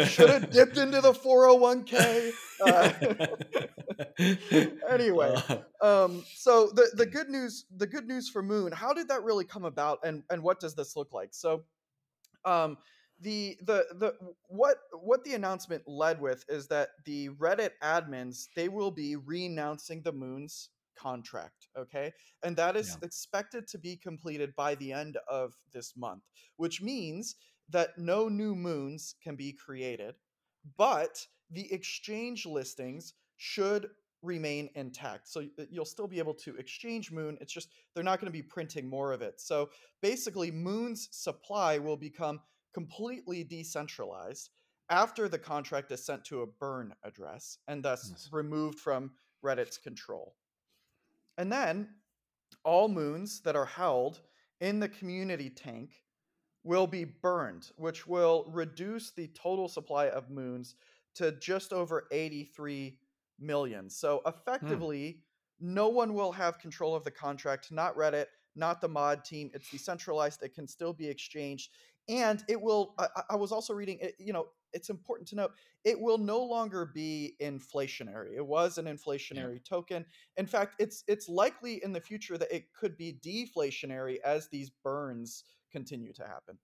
Should 0.08 0.30
have 0.30 0.50
dipped 0.50 0.76
into 0.76 1.00
the 1.00 1.12
401k. 1.12 2.32
Uh, 2.64 3.26
Anyway. 4.88 5.34
Uh, 5.80 6.04
um, 6.04 6.24
so 6.34 6.68
the 6.74 6.90
the 6.94 7.06
good 7.06 7.28
news, 7.28 7.66
the 7.76 7.86
good 7.86 8.06
news 8.06 8.28
for 8.28 8.42
Moon, 8.42 8.72
how 8.72 8.92
did 8.92 9.08
that 9.08 9.22
really 9.22 9.44
come 9.44 9.64
about, 9.64 9.98
and 10.04 10.22
and 10.30 10.42
what 10.42 10.60
does 10.60 10.74
this 10.74 10.96
look 10.96 11.12
like? 11.12 11.30
So, 11.32 11.64
um, 12.44 12.78
the 13.20 13.56
the 13.62 13.86
the 13.98 14.14
what 14.48 14.76
what 14.92 15.24
the 15.24 15.34
announcement 15.34 15.82
led 15.86 16.20
with 16.20 16.44
is 16.48 16.66
that 16.68 16.90
the 17.04 17.30
Reddit 17.30 17.70
admins 17.82 18.48
they 18.54 18.68
will 18.68 18.90
be 18.90 19.16
renouncing 19.16 20.02
the 20.02 20.12
Moon's 20.12 20.70
contract, 20.96 21.68
okay, 21.76 22.12
and 22.44 22.56
that 22.56 22.76
is 22.76 22.88
Yeah. 22.88 22.96
expected 23.02 23.66
to 23.68 23.78
be 23.78 23.96
completed 23.96 24.54
by 24.56 24.74
the 24.76 24.92
end 24.92 25.18
of 25.28 25.54
this 25.72 25.94
month, 25.96 26.22
which 26.56 26.80
means 26.82 27.36
that 27.68 27.96
no 27.98 28.28
new 28.28 28.54
moons 28.54 29.14
can 29.22 29.36
be 29.36 29.52
created, 29.52 30.14
but 30.76 31.26
the 31.50 31.72
exchange 31.72 32.46
listings 32.46 33.14
should 33.36 33.90
remain 34.22 34.70
intact. 34.74 35.28
So 35.28 35.44
you'll 35.70 35.84
still 35.84 36.06
be 36.06 36.18
able 36.18 36.34
to 36.34 36.54
exchange 36.56 37.10
Moon. 37.10 37.36
It's 37.40 37.52
just 37.52 37.70
they're 37.94 38.04
not 38.04 38.20
going 38.20 38.32
to 38.32 38.32
be 38.32 38.42
printing 38.42 38.88
more 38.88 39.12
of 39.12 39.20
it. 39.20 39.40
So 39.40 39.70
basically, 40.00 40.50
Moon's 40.50 41.08
supply 41.10 41.78
will 41.78 41.96
become 41.96 42.40
completely 42.72 43.44
decentralized 43.44 44.50
after 44.90 45.28
the 45.28 45.38
contract 45.38 45.90
is 45.90 46.04
sent 46.04 46.24
to 46.26 46.42
a 46.42 46.46
burn 46.46 46.94
address 47.04 47.58
and 47.68 47.82
thus 47.82 48.10
Yes. 48.10 48.28
removed 48.30 48.78
from 48.78 49.10
Reddit's 49.44 49.78
control. 49.78 50.36
And 51.38 51.50
then 51.50 51.88
all 52.64 52.88
moons 52.88 53.40
that 53.40 53.56
are 53.56 53.66
held 53.66 54.20
in 54.60 54.80
the 54.80 54.88
community 54.88 55.50
tank 55.50 56.02
will 56.64 56.86
be 56.86 57.04
burned, 57.04 57.70
which 57.76 58.06
will 58.06 58.44
reduce 58.48 59.10
the 59.10 59.28
total 59.28 59.68
supply 59.68 60.08
of 60.08 60.30
moons 60.30 60.76
to 61.14 61.32
just 61.32 61.72
over 61.72 62.06
83 62.12 62.98
million. 63.40 63.90
So 63.90 64.22
hmm. 64.24 64.28
effectively, 64.28 65.20
no 65.60 65.88
one 65.88 66.14
will 66.14 66.32
have 66.32 66.58
control 66.58 66.94
of 66.94 67.04
the 67.04 67.10
contract, 67.10 67.72
not 67.72 67.96
Reddit, 67.96 68.26
not 68.54 68.80
the 68.80 68.88
mod 68.88 69.24
team. 69.24 69.50
It's 69.54 69.70
decentralized, 69.70 70.42
it 70.42 70.54
can 70.54 70.66
still 70.66 70.92
be 70.92 71.08
exchanged. 71.08 71.70
And 72.08 72.42
it 72.48 72.60
will, 72.60 72.94
I, 72.98 73.06
I- 73.16 73.22
I 73.30 73.36
was 73.36 73.52
also 73.52 73.72
reading, 73.72 73.98
it, 74.00 74.14
you 74.18 74.32
know, 74.32 74.48
it's 74.72 74.90
important 74.90 75.28
to 75.28 75.36
note 75.36 75.52
it 75.84 76.00
will 76.00 76.18
no 76.18 76.42
longer 76.42 76.90
be 76.94 77.34
inflationary. 77.40 78.36
It 78.36 78.46
was 78.46 78.78
an 78.78 78.86
inflationary 78.86 79.64
token. 79.64 80.04
In 80.36 80.46
fact, 80.46 80.76
it's 80.78 81.04
it's 81.06 81.28
likely 81.28 81.82
in 81.82 81.92
the 81.92 82.00
future 82.00 82.38
that 82.38 82.54
it 82.54 82.72
could 82.72 82.96
be 82.96 83.18
deflationary 83.24 84.16
as 84.24 84.48
these 84.48 84.70
burns 84.82 85.44
continue 85.70 86.12
to 86.14 86.22
happen. 86.22 86.58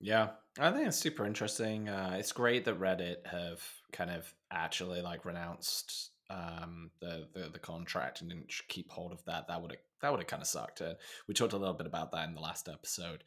Yeah, 0.00 0.30
I 0.58 0.70
think 0.70 0.88
it's 0.88 0.96
super 0.96 1.26
interesting. 1.26 1.88
Uh, 1.88 2.16
it's 2.18 2.32
great 2.32 2.64
that 2.64 2.80
Reddit 2.80 3.26
have 3.26 3.62
kind 3.92 4.10
of 4.10 4.32
actually 4.50 5.02
like 5.02 5.26
renounced 5.26 6.10
um, 6.30 6.90
the, 7.00 7.28
the 7.34 7.50
the 7.52 7.58
contract 7.58 8.20
and 8.20 8.30
didn't 8.30 8.52
keep 8.68 8.90
hold 8.90 9.12
of 9.12 9.22
that. 9.26 9.48
That 9.48 9.60
would 9.60 9.72
have 9.72 9.80
that 10.00 10.10
would 10.10 10.20
have 10.20 10.26
kind 10.26 10.42
of 10.42 10.48
sucked. 10.48 10.80
Uh, 10.80 10.94
we 11.28 11.34
talked 11.34 11.52
a 11.52 11.58
little 11.58 11.74
bit 11.74 11.86
about 11.86 12.12
that 12.12 12.28
in 12.28 12.34
the 12.34 12.40
last 12.40 12.68
episode. 12.68 13.24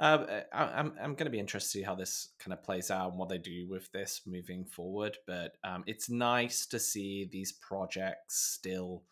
Um, 0.00 0.26
uh, 0.28 0.40
I, 0.52 0.64
I'm 0.78 0.92
I'm 1.00 1.14
going 1.14 1.26
to 1.26 1.30
be 1.30 1.40
interested 1.40 1.72
to 1.72 1.78
see 1.78 1.82
how 1.82 1.94
this 1.94 2.30
kind 2.38 2.52
of 2.52 2.62
plays 2.62 2.90
out 2.90 3.10
and 3.10 3.18
what 3.18 3.28
they 3.28 3.38
do 3.38 3.66
with 3.68 3.90
this 3.92 4.22
moving 4.26 4.64
forward. 4.64 5.16
But 5.26 5.56
um, 5.64 5.84
it's 5.86 6.08
nice 6.08 6.66
to 6.66 6.78
see 6.78 7.28
these 7.30 7.52
projects 7.52 8.36
still 8.54 9.02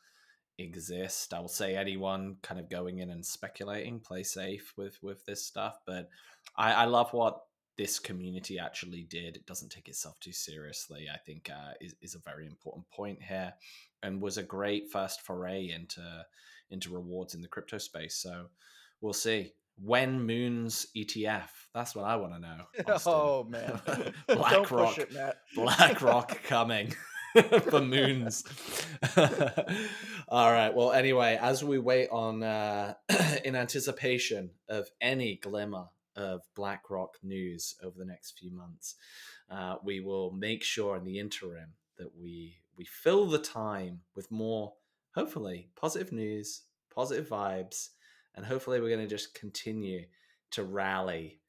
exist. 0.59 1.34
I 1.34 1.41
will 1.41 1.49
say 1.49 1.76
anyone 1.76 2.37
kind 2.43 2.61
of 2.61 2.70
going 2.70 3.01
in 3.01 3.11
and 3.11 3.24
speculating, 3.24 4.01
play 4.01 4.22
safe 4.22 4.72
with 4.76 4.99
with 5.03 5.24
this 5.26 5.45
stuff. 5.45 5.78
But 5.87 6.09
I, 6.57 6.72
I 6.72 6.84
love 6.84 7.12
what 7.12 7.41
this 7.76 7.99
community 7.99 8.59
actually 8.59 9.03
did. 9.03 9.37
It 9.37 9.47
doesn't 9.47 9.70
take 9.70 9.89
itself 9.89 10.18
too 10.20 10.32
seriously. 10.32 11.07
I 11.12 11.18
think 11.18 11.51
uh, 11.51 11.72
is 11.80 11.95
is 12.01 12.14
a 12.14 12.20
very 12.20 12.47
important 12.47 12.89
point 12.91 13.22
here, 13.22 13.53
and 14.03 14.22
was 14.22 14.39
a 14.39 14.43
great 14.43 14.91
first 14.91 15.22
foray 15.22 15.70
into 15.70 16.24
into 16.70 16.93
rewards 16.93 17.34
in 17.34 17.43
the 17.43 17.49
crypto 17.49 17.78
space. 17.78 18.16
So 18.16 18.47
we'll 19.01 19.12
see. 19.12 19.53
When 19.79 20.22
Moon's 20.22 20.87
ETF? 20.97 21.49
That's 21.74 21.95
what 21.95 22.05
I 22.05 22.16
want 22.16 22.35
to 22.35 22.39
know. 22.41 22.57
Austin. 22.95 23.12
Oh 23.14 23.45
man, 23.45 23.81
BlackRock. 24.29 24.99
BlackRock 25.55 26.43
coming 26.45 26.95
for 27.68 27.81
moons. 27.81 28.45
All 30.29 30.51
right. 30.51 30.74
Well, 30.74 30.93
anyway, 30.93 31.39
as 31.41 31.62
we 31.62 31.79
wait 31.79 32.09
on 32.11 32.43
uh, 32.43 32.95
in 33.45 33.55
anticipation 33.55 34.51
of 34.68 34.89
any 35.01 35.37
glimmer 35.37 35.87
of 36.16 36.41
BlackRock 36.55 37.16
news 37.22 37.74
over 37.83 37.99
the 37.99 38.07
next 38.07 38.39
few 38.39 38.51
months, 38.51 38.95
uh, 39.51 39.77
we 39.85 40.01
will 40.01 40.31
make 40.33 40.64
sure 40.64 40.97
in 40.97 41.05
the 41.05 41.18
interim 41.18 41.74
that 41.99 42.16
we 42.16 42.57
we 42.77 42.85
fill 42.85 43.27
the 43.27 43.39
time 43.39 44.01
with 44.14 44.31
more, 44.31 44.74
hopefully, 45.14 45.70
positive 45.77 46.12
news, 46.12 46.62
positive 46.95 47.29
vibes, 47.29 47.89
and 48.37 48.45
hopefully 48.45 48.80
we're 48.80 48.89
going 48.89 49.01
to 49.01 49.07
just 49.07 49.34
continue 49.34 50.05
to 50.53 50.62
rally. 50.62 51.41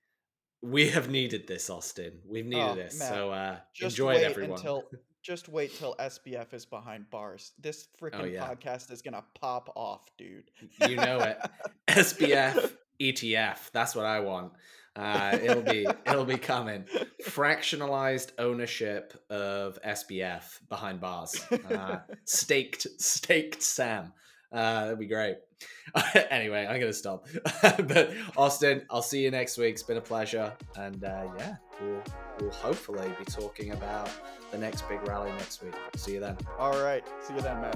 We 0.61 0.89
have 0.89 1.09
needed 1.09 1.47
this, 1.47 1.69
Austin. 1.69 2.19
We've 2.27 2.45
needed 2.45 2.63
Oh, 2.63 2.75
this. 2.75 2.97
Matt, 2.99 3.09
So 3.09 3.31
uh, 3.31 3.57
Just 3.73 3.93
enjoy 3.95 4.15
it, 4.15 4.23
everyone. 4.23 4.57
until 4.57 4.83
just 5.23 5.49
wait 5.49 5.75
till 5.77 5.95
SBF 5.99 6.53
is 6.53 6.65
behind 6.65 7.09
bars. 7.09 7.51
This 7.59 7.88
freaking 8.01 8.21
Oh, 8.21 8.25
yeah. 8.25 8.47
podcast 8.47 8.91
is 8.91 9.01
gonna 9.01 9.23
pop 9.39 9.71
off, 9.75 10.05
dude. 10.17 10.49
You 10.88 10.95
know 10.95 11.19
it. 11.19 11.38
SBF 11.88 12.71
ETF. 13.01 13.71
That's 13.71 13.93
what 13.95 14.05
I 14.05 14.19
want. 14.21 14.53
Uh, 14.95 15.38
it'll 15.43 15.61
be 15.61 15.85
it'll 16.07 16.25
be 16.25 16.38
coming. 16.38 16.85
Fractionalized 17.23 18.31
ownership 18.39 19.13
of 19.29 19.77
SBF 19.85 20.59
behind 20.69 20.99
bars. 20.99 21.39
Uh, 21.69 21.97
staked 22.25 22.88
staked 22.99 23.61
Sam. 23.61 24.11
Uh, 24.51 24.85
that'd 24.85 24.99
be 24.99 25.07
great. 25.07 25.37
anyway, 26.29 26.65
I'm 26.69 26.79
gonna 26.79 26.93
stop. 26.93 27.27
but 27.61 28.13
Austin, 28.35 28.83
I'll 28.89 29.01
see 29.01 29.23
you 29.23 29.31
next 29.31 29.57
week. 29.57 29.73
It's 29.73 29.83
been 29.83 29.97
a 29.97 30.01
pleasure, 30.01 30.53
and 30.77 31.03
uh, 31.03 31.27
yeah, 31.37 31.55
we'll 31.81 32.03
we'll 32.39 32.51
hopefully 32.51 33.11
be 33.17 33.25
talking 33.25 33.71
about 33.71 34.09
the 34.51 34.57
next 34.57 34.87
big 34.87 35.05
rally 35.07 35.31
next 35.31 35.63
week. 35.63 35.73
See 35.95 36.13
you 36.13 36.19
then. 36.19 36.37
All 36.57 36.81
right, 36.81 37.03
see 37.21 37.33
you 37.33 37.41
then, 37.41 37.61
Matt. 37.61 37.75